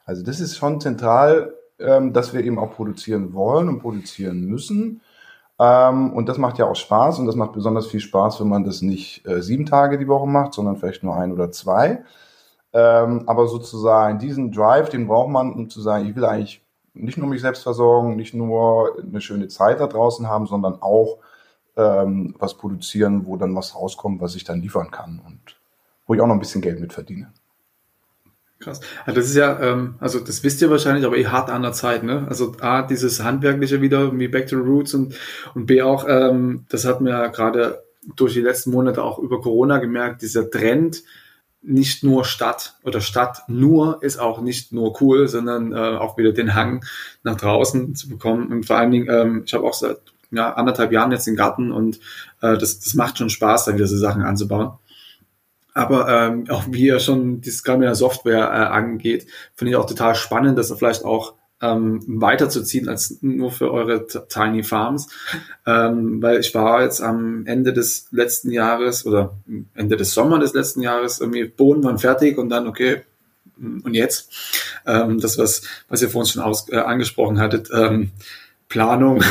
Also 0.05 0.23
das 0.23 0.41
ist 0.41 0.57
schon 0.57 0.81
zentral, 0.81 1.55
ähm, 1.79 2.13
dass 2.13 2.33
wir 2.33 2.45
eben 2.45 2.59
auch 2.59 2.75
produzieren 2.75 3.33
wollen 3.35 3.69
und 3.69 3.81
produzieren 3.81 4.45
müssen. 4.45 5.01
Ähm, 5.59 6.13
und 6.13 6.29
das 6.29 6.39
macht 6.39 6.59
ja 6.59 6.67
auch 6.67 6.77
Spaß 6.77 7.19
und 7.19 7.27
das 7.27 7.37
macht 7.37 7.53
besonders 7.53 7.87
viel 7.87 8.01
Spaß, 8.01 8.41
wenn 8.41 8.49
man 8.49 8.65
das 8.65 8.83
nicht 8.83 9.27
äh, 9.27 9.43
sieben 9.43 9.67
Tage 9.67 9.99
die 9.99 10.09
Woche 10.09 10.27
macht, 10.27 10.55
sondern 10.55 10.77
vielleicht 10.77 11.03
nur 11.03 11.17
ein 11.17 11.33
oder 11.33 11.51
zwei. 11.51 12.05
Ähm, 12.73 13.25
aber 13.27 13.49
sozusagen 13.49 14.19
diesen 14.19 14.51
Drive, 14.51 14.89
den 14.89 15.07
braucht 15.07 15.31
man, 15.31 15.53
um 15.53 15.69
zu 15.69 15.81
sagen, 15.81 16.09
ich 16.09 16.17
will 16.17 16.25
eigentlich 16.25 16.63
nicht 16.95 17.19
nur 17.19 17.29
mich 17.29 17.41
selbst 17.41 17.63
versorgen, 17.63 18.17
nicht 18.17 18.35
nur 18.35 18.99
eine 18.99 19.21
schöne 19.21 19.49
Zeit 19.49 19.81
da 19.81 19.87
draußen 19.87 20.27
haben, 20.29 20.47
sondern 20.47 20.81
auch 20.81 21.19
ähm, 21.77 22.35
was 22.39 22.57
produzieren, 22.57 23.27
wo 23.27 23.37
dann 23.37 23.55
was 23.55 23.75
rauskommt, 23.75 24.21
was 24.21 24.35
ich 24.35 24.45
dann 24.45 24.61
liefern 24.61 24.91
kann 24.91 25.21
und 25.27 25.41
wo 26.07 26.15
ich 26.15 26.21
auch 26.21 26.27
noch 26.27 26.35
ein 26.35 26.41
bisschen 26.41 26.61
Geld 26.61 26.81
mit 26.81 26.93
verdiene. 26.93 27.33
Krass. 28.59 28.81
Also 29.05 29.21
das 29.21 29.29
ist 29.29 29.37
ja, 29.37 29.59
ähm, 29.61 29.97
also 29.99 30.21
das 30.21 30.45
wisst 30.45 30.63
ihr 30.63 30.71
wahrscheinlich, 30.71 31.05
aber 31.05 31.17
eh 31.17 31.27
hart 31.27 31.51
an 31.51 31.63
der 31.63 31.73
Zeit, 31.73 32.05
ne? 32.05 32.27
Also 32.29 32.55
A, 32.61 32.83
dieses 32.83 33.23
Handwerkliche 33.23 33.81
wieder, 33.81 34.17
wie 34.17 34.29
Back 34.29 34.47
to 34.47 34.57
the 34.57 34.69
Roots 34.69 34.95
und, 34.95 35.15
und 35.55 35.67
B 35.67 35.83
auch, 35.83 36.07
ähm, 36.09 36.65
das 36.69 36.85
hat 36.85 37.01
mir 37.01 37.11
ja 37.11 37.27
gerade 37.27 37.83
durch 38.17 38.35
die 38.35 38.41
letzten 38.41 38.71
Monate 38.71 39.03
auch 39.03 39.19
über 39.19 39.41
Corona 39.41 39.79
gemerkt, 39.79 40.23
dieser 40.23 40.49
Trend, 40.49 41.03
nicht 41.63 42.03
nur 42.03 42.25
Stadt 42.25 42.75
oder 42.83 43.01
Stadt 43.01 43.43
nur 43.49 44.03
ist 44.03 44.19
auch 44.19 44.41
nicht 44.41 44.73
nur 44.73 45.01
cool, 45.01 45.29
sondern 45.29 45.73
äh, 45.73 45.77
auch 45.77 46.19
wieder 46.19 46.33
den 46.33 46.55
Hang 46.55 46.85
nach 47.23 47.37
draußen 47.37 47.95
zu 47.95 48.09
bekommen. 48.09 48.49
Und 48.49 48.67
vor 48.67 48.77
allen 48.77 48.91
Dingen, 48.91 49.09
ähm, 49.09 49.43
ich 49.47 49.55
habe 49.55 49.65
auch 49.65 49.75
seit 49.75 49.99
ja, 50.33 50.53
anderthalb 50.55 50.93
Jahren 50.93 51.13
jetzt 51.13 51.27
den 51.27 51.37
Garten 51.37 51.71
und 51.71 52.01
äh, 52.41 52.59
das, 52.59 52.81
das 52.81 52.95
macht 52.95 53.19
schon 53.19 53.31
Spaß, 53.31 53.67
da 53.67 53.75
wieder 53.75 53.87
so 53.87 53.97
Sachen 53.97 54.23
anzubauen. 54.23 54.73
Aber 55.75 56.09
ähm, 56.09 56.47
auch 56.51 56.65
wie 56.69 56.87
ihr 56.87 57.01
schon 57.01 57.41
dieses 57.41 57.63
gerade 57.63 57.79
mit 57.79 57.89
der 57.89 57.95
Software 57.95 58.49
äh, 58.49 58.73
angeht, 58.73 59.27
finde 59.55 59.71
ich 59.71 59.77
auch 59.77 59.87
total 59.87 60.15
spannend, 60.15 60.59
dass 60.59 60.71
er 60.71 60.77
vielleicht 60.77 61.05
auch 61.05 61.35
ähm, 61.61 62.03
weiterzuziehen 62.07 62.89
als 62.89 63.19
nur 63.21 63.53
für 63.53 63.71
eure 63.73 64.07
Tiny 64.07 64.65
Farms. 64.65 65.09
Ähm, 65.65 66.21
weil 66.21 66.41
ich 66.41 66.53
war 66.57 66.83
jetzt 66.83 67.01
am 67.01 67.47
Ende 67.47 67.73
des 67.73 68.09
letzten 68.11 68.51
Jahres 68.51 69.07
oder 69.07 69.37
Ende 69.75 69.97
des 69.97 70.13
Sommers 70.13 70.41
des 70.41 70.55
letzten 70.55 70.83
Jahres, 70.83 71.21
irgendwie 71.21 71.45
Boden 71.45 71.85
waren 71.85 72.01
fertig 72.01 72.37
und 72.37 72.49
dann, 72.49 72.67
okay, 72.67 73.03
und 73.57 73.95
jetzt? 73.95 74.33
Ähm, 74.87 75.21
das, 75.21 75.39
was, 75.39 75.63
was 75.89 76.03
ihr 76.03 76.11
vorhin 76.11 76.33
schon 76.33 76.43
aus, 76.43 76.69
äh, 76.69 76.79
angesprochen 76.79 77.39
hattet, 77.39 77.71
ähm, 77.73 78.11
Planung, 78.73 79.23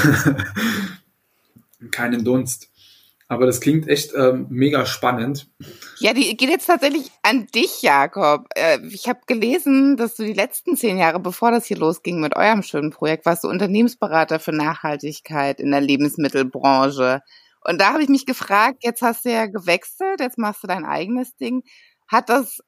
keinen 1.91 2.23
Dunst. 2.23 2.69
Aber 3.27 3.47
das 3.47 3.59
klingt 3.59 3.87
echt 3.87 4.13
ähm, 4.13 4.45
mega 4.49 4.85
spannend. 4.85 5.47
Ja, 5.99 6.13
die 6.13 6.37
geht 6.37 6.49
jetzt 6.49 6.67
tatsächlich 6.67 7.09
an 7.23 7.47
dich, 7.47 7.81
Jakob. 7.81 8.45
Äh, 8.55 8.77
ich 8.89 9.07
habe 9.07 9.21
gelesen, 9.25 9.97
dass 9.97 10.15
du 10.15 10.23
die 10.23 10.33
letzten 10.33 10.75
zehn 10.75 10.99
Jahre, 10.99 11.19
bevor 11.19 11.49
das 11.49 11.65
hier 11.65 11.77
losging 11.77 12.19
mit 12.19 12.35
eurem 12.35 12.61
schönen 12.61 12.91
Projekt, 12.91 13.25
warst 13.25 13.43
du 13.43 13.47
Unternehmensberater 13.47 14.39
für 14.39 14.51
Nachhaltigkeit 14.51 15.59
in 15.59 15.71
der 15.71 15.81
Lebensmittelbranche. 15.81 17.21
Und 17.63 17.81
da 17.81 17.93
habe 17.93 18.03
ich 18.03 18.09
mich 18.09 18.27
gefragt, 18.27 18.83
jetzt 18.83 19.01
hast 19.01 19.25
du 19.25 19.31
ja 19.31 19.47
gewechselt, 19.47 20.19
jetzt 20.19 20.37
machst 20.37 20.61
du 20.61 20.67
dein 20.67 20.85
eigenes 20.85 21.35
Ding. 21.35 21.63
Hat 22.07 22.29
das 22.29 22.59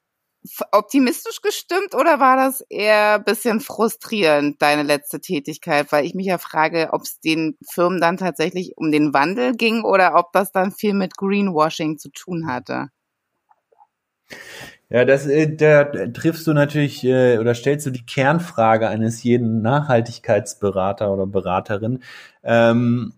optimistisch 0.72 1.40
gestimmt 1.40 1.94
oder 1.94 2.20
war 2.20 2.36
das 2.36 2.60
eher 2.68 3.14
ein 3.14 3.24
bisschen 3.24 3.60
frustrierend, 3.60 4.60
deine 4.60 4.82
letzte 4.82 5.20
Tätigkeit? 5.20 5.90
Weil 5.90 6.04
ich 6.04 6.14
mich 6.14 6.26
ja 6.26 6.38
frage, 6.38 6.90
ob 6.92 7.02
es 7.02 7.20
den 7.20 7.56
Firmen 7.70 8.00
dann 8.00 8.16
tatsächlich 8.16 8.72
um 8.76 8.92
den 8.92 9.14
Wandel 9.14 9.56
ging 9.56 9.84
oder 9.84 10.16
ob 10.16 10.32
das 10.32 10.52
dann 10.52 10.72
viel 10.72 10.94
mit 10.94 11.16
Greenwashing 11.16 11.98
zu 11.98 12.10
tun 12.10 12.46
hatte. 12.46 12.88
Ja, 14.90 15.04
das, 15.04 15.26
äh, 15.26 15.56
da 15.56 15.84
triffst 15.84 16.46
du 16.46 16.52
natürlich 16.52 17.02
äh, 17.04 17.38
oder 17.38 17.54
stellst 17.54 17.86
du 17.86 17.90
die 17.90 18.04
Kernfrage 18.04 18.88
eines 18.88 19.22
jeden 19.22 19.62
Nachhaltigkeitsberater 19.62 21.12
oder 21.12 21.26
Beraterin. 21.26 22.02
Ähm, 22.42 23.14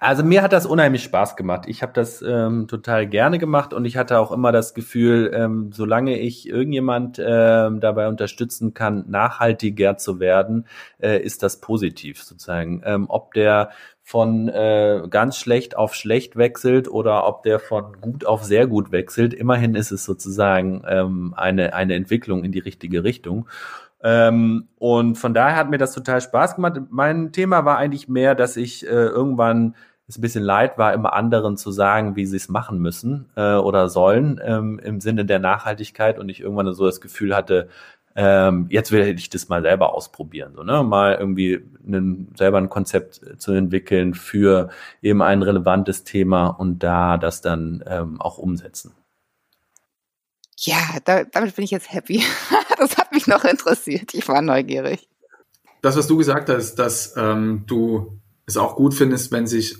also 0.00 0.24
mir 0.24 0.42
hat 0.42 0.52
das 0.52 0.66
unheimlich 0.66 1.02
Spaß 1.04 1.36
gemacht. 1.36 1.64
Ich 1.66 1.82
habe 1.82 1.92
das 1.92 2.22
ähm, 2.22 2.66
total 2.66 3.06
gerne 3.06 3.38
gemacht 3.38 3.72
und 3.74 3.84
ich 3.84 3.96
hatte 3.96 4.18
auch 4.18 4.32
immer 4.32 4.50
das 4.50 4.74
Gefühl, 4.74 5.30
ähm, 5.34 5.70
solange 5.72 6.18
ich 6.18 6.48
irgendjemand 6.48 7.20
ähm, 7.24 7.80
dabei 7.80 8.08
unterstützen 8.08 8.74
kann, 8.74 9.04
nachhaltiger 9.08 9.96
zu 9.98 10.18
werden, 10.18 10.66
äh, 10.98 11.18
ist 11.18 11.42
das 11.42 11.60
positiv 11.60 12.22
sozusagen. 12.22 12.82
Ähm, 12.84 13.06
ob 13.08 13.34
der 13.34 13.70
von 14.02 14.48
äh, 14.48 15.02
ganz 15.08 15.36
schlecht 15.36 15.76
auf 15.76 15.94
schlecht 15.94 16.36
wechselt 16.36 16.88
oder 16.88 17.26
ob 17.26 17.44
der 17.44 17.60
von 17.60 18.00
gut 18.00 18.26
auf 18.26 18.42
sehr 18.42 18.66
gut 18.66 18.90
wechselt, 18.90 19.32
immerhin 19.32 19.74
ist 19.74 19.92
es 19.92 20.04
sozusagen 20.04 20.82
ähm, 20.88 21.34
eine, 21.36 21.74
eine 21.74 21.94
Entwicklung 21.94 22.44
in 22.44 22.50
die 22.52 22.58
richtige 22.58 23.04
Richtung. 23.04 23.46
Ähm, 24.02 24.68
und 24.78 25.16
von 25.16 25.34
daher 25.34 25.56
hat 25.56 25.70
mir 25.70 25.78
das 25.78 25.92
total 25.92 26.20
Spaß 26.20 26.56
gemacht. 26.56 26.80
Mein 26.90 27.32
Thema 27.32 27.64
war 27.64 27.78
eigentlich 27.78 28.08
mehr, 28.08 28.34
dass 28.34 28.56
ich 28.56 28.86
äh, 28.86 28.90
irgendwann 28.90 29.74
es 30.08 30.18
ein 30.18 30.20
bisschen 30.20 30.44
leid 30.44 30.78
war, 30.78 30.92
immer 30.92 31.12
anderen 31.12 31.56
zu 31.56 31.70
sagen, 31.70 32.16
wie 32.16 32.26
sie 32.26 32.36
es 32.36 32.48
machen 32.48 32.78
müssen 32.78 33.28
äh, 33.36 33.54
oder 33.54 33.88
sollen 33.88 34.40
ähm, 34.44 34.78
im 34.82 35.00
Sinne 35.00 35.24
der 35.24 35.38
Nachhaltigkeit 35.38 36.18
und 36.18 36.28
ich 36.28 36.40
irgendwann 36.40 36.72
so 36.74 36.86
das 36.86 37.00
Gefühl 37.00 37.34
hatte, 37.34 37.68
ähm, 38.14 38.66
jetzt 38.68 38.92
will 38.92 39.02
ich 39.06 39.30
das 39.30 39.48
mal 39.48 39.62
selber 39.62 39.94
ausprobieren, 39.94 40.52
so, 40.54 40.62
ne? 40.62 40.82
mal 40.82 41.14
irgendwie 41.14 41.64
einen, 41.86 42.30
selber 42.36 42.58
ein 42.58 42.68
Konzept 42.68 43.40
zu 43.40 43.52
entwickeln 43.52 44.12
für 44.12 44.68
eben 45.00 45.22
ein 45.22 45.42
relevantes 45.42 46.04
Thema 46.04 46.48
und 46.48 46.80
da 46.80 47.16
das 47.16 47.40
dann 47.40 47.82
ähm, 47.86 48.20
auch 48.20 48.36
umsetzen. 48.36 48.92
Ja, 50.64 50.98
da, 51.04 51.24
damit 51.24 51.56
bin 51.56 51.64
ich 51.64 51.70
jetzt 51.72 51.92
happy. 51.92 52.22
das 52.78 52.96
hat 52.96 53.12
mich 53.12 53.26
noch 53.26 53.44
interessiert. 53.44 54.14
Ich 54.14 54.28
war 54.28 54.42
neugierig. 54.42 55.08
Das, 55.80 55.96
was 55.96 56.06
du 56.06 56.16
gesagt 56.16 56.48
hast, 56.48 56.76
dass 56.76 57.14
ähm, 57.16 57.64
du 57.66 58.20
es 58.46 58.56
auch 58.56 58.76
gut 58.76 58.94
findest, 58.94 59.32
wenn 59.32 59.46
sich 59.46 59.76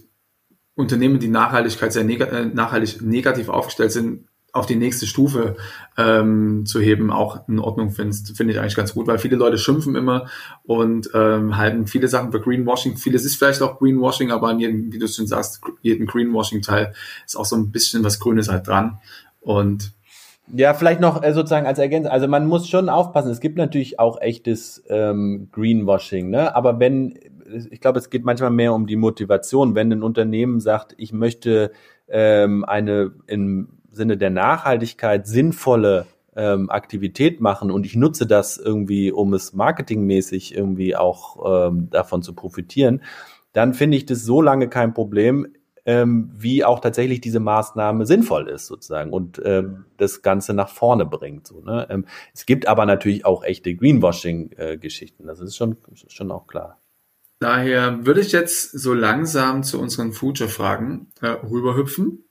Unternehmen, 0.75 1.21
die 1.21 1.29
Nachhaltigkeit 1.29 1.92
sehr 1.92 2.05
neg 2.05 2.21
äh, 2.21 2.47
nachhaltig 2.47 3.03
negativ 3.03 3.49
aufgestellt 3.49 3.92
sind, 3.92 4.27
auf 4.53 4.66
die 4.66 4.77
nächste 4.77 5.07
Stufe 5.07 5.57
ähm, 5.97 6.66
zu 6.66 6.81
heben, 6.81 7.11
auch 7.11 7.49
in 7.49 7.59
Ordnung 7.59 7.90
findest, 7.90 8.37
finde 8.37 8.53
ich 8.53 8.61
eigentlich 8.61 8.77
ganz 8.77 8.92
gut, 8.92 9.07
weil 9.07 9.18
viele 9.18 9.37
Leute 9.37 9.57
schimpfen 9.57 9.97
immer 9.97 10.29
und 10.64 11.09
ähm, 11.14 11.57
halten 11.57 11.87
viele 11.87 12.09
Sachen 12.09 12.33
für 12.33 12.40
Greenwashing. 12.40 12.99
Vieles 12.99 13.25
ist 13.25 13.37
vielleicht 13.37 13.62
auch 13.62 13.79
Greenwashing, 13.79 14.31
aber 14.31 14.49
an 14.49 14.59
jedem, 14.59 14.92
wie 14.92 14.99
du 14.99 15.09
schon 15.09 15.27
sagst, 15.27 15.62
jeden 15.81 16.07
Greenwashing-Teil 16.07 16.92
ist 17.25 17.37
auch 17.37 17.47
so 17.47 17.57
ein 17.57 17.71
bisschen 17.71 18.05
was 18.05 18.21
Grünes 18.21 18.49
halt 18.49 18.66
dran. 18.66 18.99
Und 19.40 19.92
ja, 20.48 20.74
vielleicht 20.74 21.00
noch 21.00 21.22
äh, 21.22 21.33
sozusagen 21.33 21.66
als 21.66 21.78
Ergänzung. 21.78 22.12
Also 22.12 22.28
man 22.28 22.46
muss 22.46 22.68
schon 22.68 22.88
aufpassen. 22.88 23.31
Es 23.31 23.40
gibt 23.40 23.57
natürlich 23.57 23.98
auch 23.98 24.20
echtes 24.20 24.83
ähm, 24.88 25.48
Greenwashing, 25.52 26.31
ne? 26.31 26.55
Aber 26.55 26.81
wenn 26.81 27.18
ich 27.70 27.81
glaube, 27.81 27.98
es 27.98 28.11
geht 28.11 28.24
manchmal 28.24 28.50
mehr 28.50 28.72
um 28.72 28.87
die 28.87 28.96
Motivation. 28.96 29.74
Wenn 29.74 29.92
ein 29.92 30.02
Unternehmen 30.02 30.61
sagt, 30.61 30.94
ich 30.96 31.12
möchte 31.12 31.72
ähm, 32.09 32.64
eine 32.64 33.12
im 33.26 33.68
Sinne 33.90 34.16
der 34.16 34.31
Nachhaltigkeit 34.31 35.26
sinnvolle 35.26 36.07
ähm, 36.35 36.70
Aktivität 36.70 37.40
machen 37.40 37.70
und 37.70 37.85
ich 37.85 37.94
nutze 37.94 38.26
das 38.26 38.57
irgendwie, 38.57 39.12
um 39.12 39.35
es 39.35 39.52
marketingmäßig 39.52 40.57
irgendwie 40.57 40.96
auch 40.96 41.68
ähm, 41.68 41.90
davon 41.90 42.22
zu 42.22 42.35
profitieren, 42.35 43.02
dann 43.52 43.74
finde 43.74 43.98
ich 43.98 44.07
das 44.07 44.22
so 44.22 44.40
lange 44.40 44.68
kein 44.68 44.94
Problem, 44.94 45.46
ähm, 45.85 46.31
wie 46.37 46.64
auch 46.64 46.81
tatsächlich 46.81 47.21
diese 47.21 47.40
Maßnahme 47.40 48.07
sinnvoll 48.07 48.49
ist 48.49 48.66
sozusagen 48.66 49.12
und 49.12 49.40
ähm, 49.45 49.85
das 49.97 50.23
Ganze 50.23 50.55
nach 50.55 50.68
vorne 50.68 51.07
bringt. 51.07 51.47
So, 51.47 51.61
ne? 51.61 51.87
ähm, 51.90 52.07
es 52.35 52.47
gibt 52.47 52.68
aber 52.68 52.87
natürlich 52.87 53.25
auch 53.25 53.42
echte 53.42 53.75
Greenwashing-Geschichten, 53.75 55.25
äh, 55.25 55.27
das 55.27 55.40
ist 55.40 55.57
schon, 55.57 55.77
schon 55.95 56.31
auch 56.31 56.47
klar. 56.47 56.79
Daher 57.40 58.07
würde 58.07 58.21
ich 58.21 58.31
jetzt 58.31 58.71
so 58.71 58.95
langsam 58.95 59.64
zu 59.64 59.81
unseren 59.81 60.12
Future-Fragen 60.12 61.09
äh, 61.21 61.27
rüberhüpfen. 61.27 62.25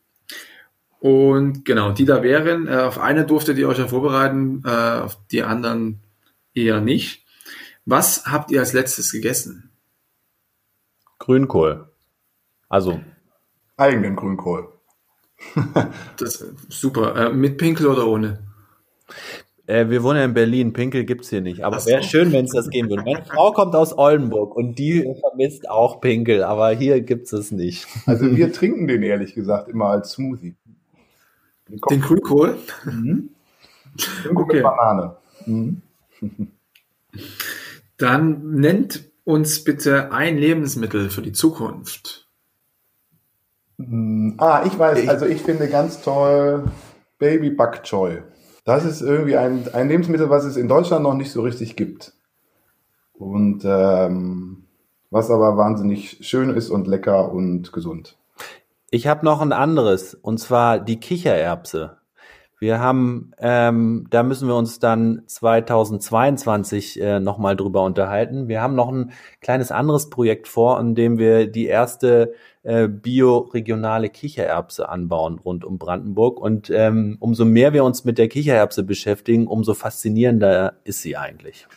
Und 1.02 1.66
genau, 1.66 1.92
die 1.92 2.06
da 2.06 2.24
wären, 2.24 2.68
äh, 2.68 2.76
auf 2.78 2.98
eine 2.98 3.26
durftet 3.26 3.58
ihr 3.58 3.68
euch 3.68 3.80
ja 3.80 3.88
vorbereiten, 3.88 4.64
äh, 4.66 4.70
auf 4.70 5.18
die 5.30 5.44
anderen 5.44 6.00
eher 6.54 6.80
nicht. 6.80 7.26
Was 7.86 8.26
habt 8.26 8.52
ihr 8.52 8.62
als 8.62 8.72
letztes 8.72 9.12
gegessen? 9.12 9.72
Grünkohl. 11.20 11.90
Also. 12.70 13.02
Eigenen 13.82 14.16
Grünkohl. 14.16 14.68
das, 16.18 16.46
super. 16.70 17.16
Äh, 17.16 17.34
mit 17.34 17.58
Pinkel 17.58 17.88
oder 17.88 18.08
ohne? 18.08 18.40
Äh, 19.66 19.90
wir 19.90 20.04
wohnen 20.04 20.20
ja 20.20 20.26
in 20.26 20.34
Berlin, 20.36 20.74
Pinkel 20.74 21.04
gibt's 21.04 21.30
hier 21.30 21.42
nicht. 21.42 21.64
Aber 21.64 21.84
wäre 21.86 22.04
schön, 22.04 22.32
wenn 22.32 22.46
es 22.46 22.52
das 22.52 22.70
geben 22.70 22.90
würde. 22.90 23.04
Meine 23.04 23.26
Frau 23.26 23.52
kommt 23.52 23.74
aus 23.76 23.98
Oldenburg 23.98 24.56
und 24.56 24.78
die 24.78 25.12
vermisst 25.20 25.68
auch 25.68 26.00
Pinkel, 26.00 26.44
aber 26.44 26.72
hier 26.72 27.02
gibt's 27.02 27.34
es 27.34 27.52
nicht. 27.52 27.88
Also 28.06 28.36
wir 28.36 28.54
trinken 28.54 28.88
den 28.88 29.02
ehrlich 29.02 29.34
gesagt 29.34 29.68
immer 29.68 29.86
als 29.86 30.12
Smoothie. 30.12 30.56
Den, 31.68 31.80
den 31.90 32.02
Grünkohl? 32.02 32.58
Mhm. 32.86 33.30
Okay. 34.36 34.62
Banane. 34.62 35.16
Mhm. 35.46 35.82
Dann 37.98 38.52
nennt 38.52 39.06
uns 39.24 39.64
bitte 39.64 40.12
ein 40.12 40.38
Lebensmittel 40.38 41.10
für 41.10 41.22
die 41.22 41.32
Zukunft. 41.32 42.21
Mhm. 43.88 44.36
Ah, 44.38 44.64
ich 44.66 44.78
weiß, 44.78 45.08
also 45.08 45.26
ich 45.26 45.42
finde 45.42 45.68
ganz 45.68 46.02
toll 46.02 46.66
Baby 47.20 47.50
Bak 47.50 47.84
Choy. 47.84 48.22
Das 48.66 48.86
ist 48.86 49.02
irgendwie 49.02 49.38
ein, 49.38 49.68
ein 49.74 49.90
Lebensmittel, 49.90 50.30
was 50.30 50.46
es 50.46 50.56
in 50.56 50.68
Deutschland 50.68 51.04
noch 51.04 51.16
nicht 51.16 51.32
so 51.32 51.42
richtig 51.42 51.76
gibt. 51.76 52.14
Und 53.14 53.64
ähm, 53.66 54.64
was 55.10 55.30
aber 55.30 55.58
wahnsinnig 55.58 56.18
schön 56.22 56.50
ist 56.52 56.70
und 56.70 56.88
lecker 56.88 57.32
und 57.32 57.72
gesund. 57.72 58.18
Ich 58.90 59.08
habe 59.08 59.26
noch 59.26 59.42
ein 59.42 59.54
anderes, 59.54 60.14
und 60.16 60.40
zwar 60.40 60.80
die 60.80 61.00
Kichererbse. 61.00 61.98
Wir 62.60 62.80
haben, 62.80 63.32
ähm, 63.40 64.06
da 64.12 64.22
müssen 64.22 64.48
wir 64.48 64.56
uns 64.56 64.78
dann 64.78 65.24
2022 65.26 67.02
äh, 67.02 67.20
nochmal 67.20 67.56
drüber 67.56 67.84
unterhalten. 67.84 68.48
Wir 68.48 68.62
haben 68.62 68.76
noch 68.76 68.90
ein 68.92 69.14
kleines 69.42 69.72
anderes 69.72 70.12
Projekt 70.12 70.48
vor, 70.48 70.80
in 70.80 70.94
dem 70.94 71.18
wir 71.18 71.48
die 71.48 71.66
erste 71.66 72.34
äh, 72.64 72.88
bioregionale 72.88 74.10
Kichererbse 74.10 74.88
anbauen 74.88 75.40
rund 75.40 75.66
um 75.66 75.78
Brandenburg. 75.80 76.40
Und 76.40 76.70
ähm, 76.70 77.18
umso 77.20 77.46
mehr 77.46 77.74
wir 77.74 77.84
uns 77.84 78.06
mit 78.06 78.18
der 78.18 78.28
Kichererbse 78.28 78.84
beschäftigen, 78.84 79.48
umso 79.48 79.74
faszinierender 79.74 80.80
ist 80.84 81.02
sie 81.02 81.18
eigentlich. 81.18 81.68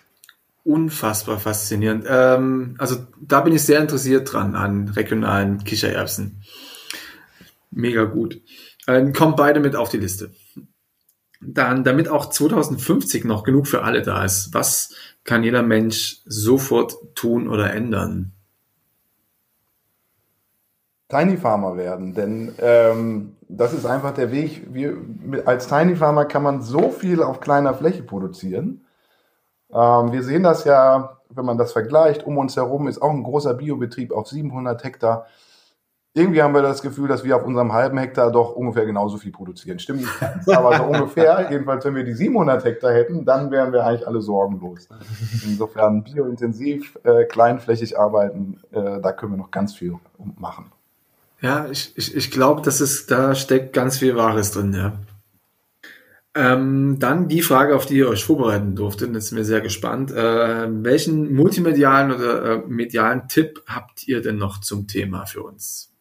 Unfassbar 0.62 1.38
faszinierend. 1.38 2.04
Ähm, 2.08 2.74
also 2.78 2.96
da 3.20 3.40
bin 3.40 3.54
ich 3.54 3.62
sehr 3.62 3.80
interessiert 3.80 4.32
dran 4.32 4.54
an 4.54 4.88
regionalen 4.88 5.64
Kichererbsen. 5.64 6.42
Mega 7.70 8.04
gut. 8.04 8.40
Ähm, 8.86 9.12
kommt 9.12 9.36
beide 9.36 9.60
mit 9.60 9.76
auf 9.76 9.88
die 9.88 9.98
Liste. 9.98 10.32
Dann, 11.40 11.84
damit 11.84 12.08
auch 12.08 12.30
2050 12.30 13.24
noch 13.24 13.42
genug 13.42 13.66
für 13.66 13.82
alle 13.82 14.02
da 14.02 14.24
ist, 14.24 14.54
was 14.54 14.94
kann 15.24 15.44
jeder 15.44 15.62
Mensch 15.62 16.20
sofort 16.24 16.94
tun 17.14 17.48
oder 17.48 17.72
ändern? 17.72 18.32
Tiny 21.08 21.36
Farmer 21.36 21.76
werden, 21.76 22.14
denn 22.14 22.54
ähm, 22.60 23.36
das 23.48 23.72
ist 23.72 23.86
einfach 23.86 24.14
der 24.14 24.32
Weg. 24.32 24.72
Wir, 24.72 24.96
als 25.44 25.68
Tiny 25.68 25.96
Farmer 25.96 26.24
kann 26.24 26.42
man 26.42 26.62
so 26.62 26.90
viel 26.90 27.22
auf 27.22 27.40
kleiner 27.40 27.74
Fläche 27.74 28.02
produzieren. 28.02 28.86
Ähm, 29.72 30.12
wir 30.12 30.22
sehen 30.22 30.42
das 30.42 30.64
ja, 30.64 31.18
wenn 31.28 31.44
man 31.44 31.58
das 31.58 31.72
vergleicht, 31.72 32.24
um 32.24 32.38
uns 32.38 32.56
herum 32.56 32.88
ist 32.88 33.02
auch 33.02 33.10
ein 33.10 33.22
großer 33.22 33.54
Biobetrieb 33.54 34.12
auf 34.12 34.28
700 34.28 34.82
Hektar. 34.82 35.26
Irgendwie 36.16 36.40
haben 36.40 36.54
wir 36.54 36.62
das 36.62 36.80
Gefühl, 36.80 37.08
dass 37.08 37.24
wir 37.24 37.34
auf 37.36 37.44
unserem 37.44 37.72
halben 37.72 37.98
Hektar 37.98 38.30
doch 38.30 38.54
ungefähr 38.54 38.86
genauso 38.86 39.16
viel 39.16 39.32
produzieren. 39.32 39.80
Stimmt 39.80 40.02
nicht 40.02 40.20
ganz, 40.20 40.48
aber 40.48 40.76
so 40.76 40.84
ungefähr. 40.84 41.48
Jedenfalls, 41.50 41.84
wenn 41.84 41.96
wir 41.96 42.04
die 42.04 42.14
700 42.14 42.64
Hektar 42.64 42.92
hätten, 42.92 43.24
dann 43.24 43.50
wären 43.50 43.72
wir 43.72 43.84
eigentlich 43.84 44.06
alle 44.06 44.20
sorgenlos. 44.20 44.88
Insofern 45.44 46.04
biointensiv, 46.04 46.96
äh, 47.02 47.24
kleinflächig 47.24 47.98
arbeiten, 47.98 48.60
äh, 48.70 49.00
da 49.00 49.10
können 49.10 49.32
wir 49.32 49.38
noch 49.38 49.50
ganz 49.50 49.74
viel 49.74 49.96
machen. 50.36 50.70
Ja, 51.44 51.68
ich, 51.70 51.92
ich, 51.94 52.16
ich 52.16 52.30
glaube, 52.30 52.62
dass 52.62 52.80
es, 52.80 53.04
da 53.04 53.34
steckt 53.34 53.74
ganz 53.74 53.98
viel 53.98 54.16
Wahres 54.16 54.52
drin, 54.52 54.72
ja. 54.72 54.94
Ähm, 56.34 56.96
dann 56.98 57.28
die 57.28 57.42
Frage, 57.42 57.76
auf 57.76 57.84
die 57.84 57.98
ihr 57.98 58.08
euch 58.08 58.24
vorbereiten 58.24 58.74
durftet, 58.74 59.12
jetzt 59.12 59.28
sind 59.28 59.36
wir 59.36 59.44
sehr 59.44 59.60
gespannt. 59.60 60.10
Äh, 60.10 60.66
welchen 60.82 61.34
multimedialen 61.34 62.12
oder 62.12 62.44
äh, 62.44 62.58
medialen 62.66 63.28
Tipp 63.28 63.62
habt 63.66 64.08
ihr 64.08 64.22
denn 64.22 64.38
noch 64.38 64.62
zum 64.62 64.86
Thema 64.86 65.26
für 65.26 65.42
uns? 65.42 65.92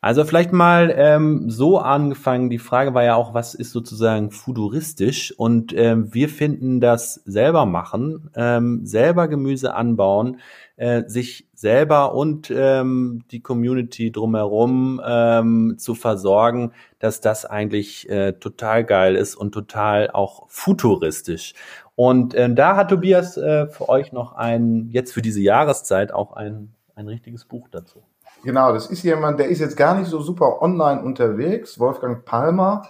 Also 0.00 0.24
vielleicht 0.24 0.52
mal 0.52 0.92
ähm, 0.96 1.48
so 1.48 1.78
angefangen, 1.78 2.50
die 2.50 2.58
Frage 2.58 2.92
war 2.92 3.04
ja 3.04 3.14
auch, 3.14 3.34
was 3.34 3.54
ist 3.54 3.70
sozusagen 3.70 4.32
futuristisch? 4.32 5.32
Und 5.38 5.72
ähm, 5.76 6.12
wir 6.12 6.28
finden 6.28 6.80
das 6.80 7.22
selber 7.24 7.64
machen, 7.64 8.28
ähm, 8.34 8.84
selber 8.84 9.28
Gemüse 9.28 9.74
anbauen, 9.74 10.40
äh, 10.74 11.04
sich 11.06 11.48
selber 11.62 12.14
und 12.14 12.52
ähm, 12.54 13.22
die 13.30 13.40
Community 13.40 14.10
drumherum 14.10 15.00
ähm, 15.04 15.76
zu 15.78 15.94
versorgen, 15.94 16.72
dass 16.98 17.20
das 17.20 17.46
eigentlich 17.46 18.10
äh, 18.10 18.32
total 18.32 18.84
geil 18.84 19.14
ist 19.14 19.36
und 19.36 19.52
total 19.52 20.10
auch 20.10 20.44
futuristisch. 20.48 21.54
Und 21.94 22.34
äh, 22.34 22.52
da 22.52 22.76
hat 22.76 22.90
Tobias 22.90 23.36
äh, 23.36 23.68
für 23.68 23.88
euch 23.88 24.12
noch 24.12 24.34
ein, 24.34 24.88
jetzt 24.90 25.14
für 25.14 25.22
diese 25.22 25.40
Jahreszeit 25.40 26.12
auch 26.12 26.32
ein, 26.32 26.74
ein 26.96 27.06
richtiges 27.06 27.44
Buch 27.44 27.68
dazu. 27.70 28.02
Genau, 28.42 28.72
das 28.72 28.88
ist 28.88 29.04
jemand, 29.04 29.38
der 29.38 29.46
ist 29.46 29.60
jetzt 29.60 29.76
gar 29.76 29.96
nicht 29.96 30.08
so 30.08 30.20
super 30.20 30.62
online 30.62 31.00
unterwegs, 31.00 31.78
Wolfgang 31.78 32.24
Palmer, 32.24 32.88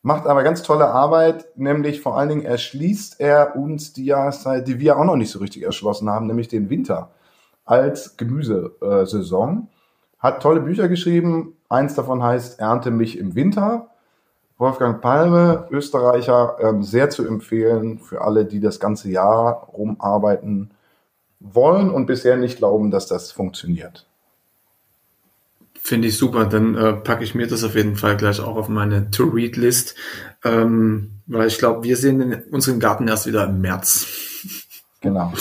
macht 0.00 0.26
aber 0.26 0.42
ganz 0.42 0.62
tolle 0.62 0.86
Arbeit, 0.86 1.46
nämlich 1.56 2.00
vor 2.00 2.16
allen 2.16 2.30
Dingen 2.30 2.44
erschließt 2.46 3.20
er 3.20 3.54
uns 3.54 3.92
die 3.92 4.06
Jahreszeit, 4.06 4.66
die 4.66 4.80
wir 4.80 4.98
auch 4.98 5.04
noch 5.04 5.16
nicht 5.16 5.30
so 5.30 5.40
richtig 5.40 5.62
erschlossen 5.62 6.08
haben, 6.08 6.26
nämlich 6.26 6.48
den 6.48 6.70
Winter 6.70 7.10
als 7.64 8.16
Gemüsesaison. 8.16 9.68
Hat 10.18 10.42
tolle 10.42 10.60
Bücher 10.60 10.88
geschrieben, 10.88 11.56
eins 11.68 11.94
davon 11.94 12.22
heißt 12.22 12.60
Ernte 12.60 12.90
mich 12.90 13.18
im 13.18 13.34
Winter. 13.34 13.88
Wolfgang 14.56 15.00
Palme, 15.00 15.66
Österreicher, 15.70 16.56
ähm, 16.60 16.82
sehr 16.82 17.10
zu 17.10 17.26
empfehlen 17.26 17.98
für 17.98 18.22
alle, 18.22 18.44
die 18.44 18.60
das 18.60 18.78
ganze 18.78 19.10
Jahr 19.10 19.68
rumarbeiten 19.72 20.70
wollen 21.40 21.90
und 21.90 22.06
bisher 22.06 22.36
nicht 22.36 22.58
glauben, 22.58 22.90
dass 22.90 23.06
das 23.06 23.32
funktioniert. 23.32 24.06
Finde 25.86 26.08
ich 26.08 26.16
super. 26.16 26.46
Dann 26.46 26.76
äh, 26.76 26.94
packe 26.94 27.24
ich 27.24 27.34
mir 27.34 27.46
das 27.46 27.62
auf 27.62 27.74
jeden 27.74 27.96
Fall 27.96 28.16
gleich 28.16 28.40
auch 28.40 28.56
auf 28.56 28.68
meine 28.68 29.10
To-Read-List, 29.10 29.96
ähm, 30.44 31.10
weil 31.26 31.48
ich 31.48 31.58
glaube, 31.58 31.82
wir 31.82 31.96
sehen 31.98 32.20
in 32.20 32.42
unseren 32.50 32.80
Garten 32.80 33.06
erst 33.06 33.26
wieder 33.26 33.44
im 33.44 33.60
März. 33.60 34.33
Genau. 35.04 35.32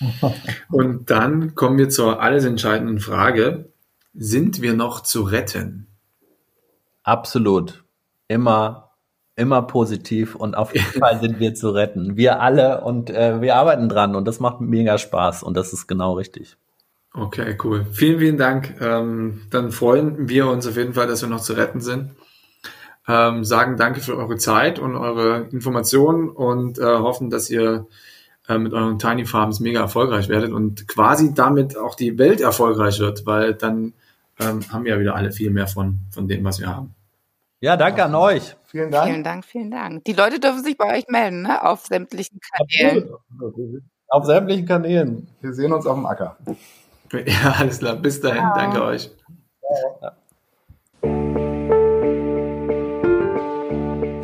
Und 0.70 1.10
dann 1.10 1.54
kommen 1.54 1.78
wir 1.78 1.88
zur 1.88 2.20
alles 2.20 2.44
entscheidenden 2.44 2.98
Frage. 2.98 3.70
Sind 4.14 4.62
wir 4.62 4.74
noch 4.74 5.00
zu 5.00 5.22
retten? 5.22 5.86
Absolut. 7.02 7.84
Immer, 8.28 8.90
immer 9.36 9.62
positiv 9.62 10.34
und 10.34 10.56
auf 10.56 10.74
jeden 10.74 10.86
Fall 11.00 11.20
sind 11.20 11.38
wir 11.38 11.54
zu 11.54 11.70
retten. 11.70 12.16
Wir 12.16 12.40
alle 12.40 12.80
und 12.82 13.10
äh, 13.10 13.40
wir 13.40 13.56
arbeiten 13.56 13.88
dran 13.88 14.14
und 14.14 14.26
das 14.26 14.40
macht 14.40 14.60
mega 14.60 14.98
Spaß 14.98 15.42
und 15.42 15.56
das 15.56 15.72
ist 15.72 15.86
genau 15.86 16.14
richtig. 16.14 16.56
Okay, 17.12 17.56
cool. 17.62 17.86
Vielen, 17.92 18.18
vielen 18.18 18.38
Dank. 18.38 18.74
Ähm, 18.80 19.42
dann 19.50 19.70
freuen 19.70 20.28
wir 20.28 20.48
uns 20.48 20.66
auf 20.66 20.76
jeden 20.76 20.94
Fall, 20.94 21.06
dass 21.06 21.22
wir 21.22 21.28
noch 21.28 21.42
zu 21.42 21.52
retten 21.52 21.80
sind. 21.80 22.10
Ähm, 23.06 23.44
sagen 23.44 23.76
danke 23.76 24.00
für 24.00 24.16
eure 24.16 24.36
Zeit 24.36 24.78
und 24.78 24.96
eure 24.96 25.48
Informationen 25.50 26.30
und 26.30 26.78
äh, 26.78 26.82
hoffen, 26.82 27.30
dass 27.30 27.50
ihr 27.50 27.86
äh, 28.48 28.58
mit 28.58 28.72
euren 28.72 28.98
Tiny 28.98 29.24
Farms 29.24 29.60
mega 29.60 29.80
erfolgreich 29.80 30.28
werdet 30.28 30.52
und 30.52 30.86
quasi 30.88 31.34
damit 31.34 31.76
auch 31.76 31.94
die 31.94 32.18
Welt 32.18 32.40
erfolgreich 32.40 32.98
wird, 33.00 33.26
weil 33.26 33.54
dann 33.54 33.94
ähm, 34.40 34.60
haben 34.72 34.84
wir 34.84 34.94
ja 34.94 35.00
wieder 35.00 35.14
alle 35.14 35.32
viel 35.32 35.50
mehr 35.50 35.66
von, 35.66 36.00
von 36.10 36.28
dem, 36.28 36.44
was 36.44 36.60
wir 36.60 36.68
haben. 36.68 36.94
Ja, 37.60 37.76
danke 37.76 38.04
an 38.04 38.14
euch. 38.14 38.56
Vielen 38.66 38.90
Dank. 38.90 39.06
Vielen 39.06 39.24
Dank, 39.24 39.44
vielen 39.44 39.70
Dank. 39.70 40.04
Die 40.04 40.12
Leute 40.12 40.40
dürfen 40.40 40.62
sich 40.62 40.76
bei 40.76 40.98
euch 40.98 41.08
melden, 41.08 41.42
ne? 41.42 41.64
Auf 41.64 41.86
sämtlichen 41.86 42.38
Kanälen. 42.52 43.08
Auf 44.08 44.26
sämtlichen 44.26 44.66
Kanälen. 44.66 45.28
Wir 45.40 45.54
sehen 45.54 45.72
uns 45.72 45.86
auf 45.86 45.96
dem 45.96 46.06
Acker. 46.06 46.36
Ja, 47.12 47.54
alles 47.60 47.78
klar. 47.78 47.94
Bis 47.94 48.20
dahin. 48.20 48.42
Ja. 48.42 48.54
Danke 48.56 48.82
euch. 48.82 49.08
Ja. 50.02 51.53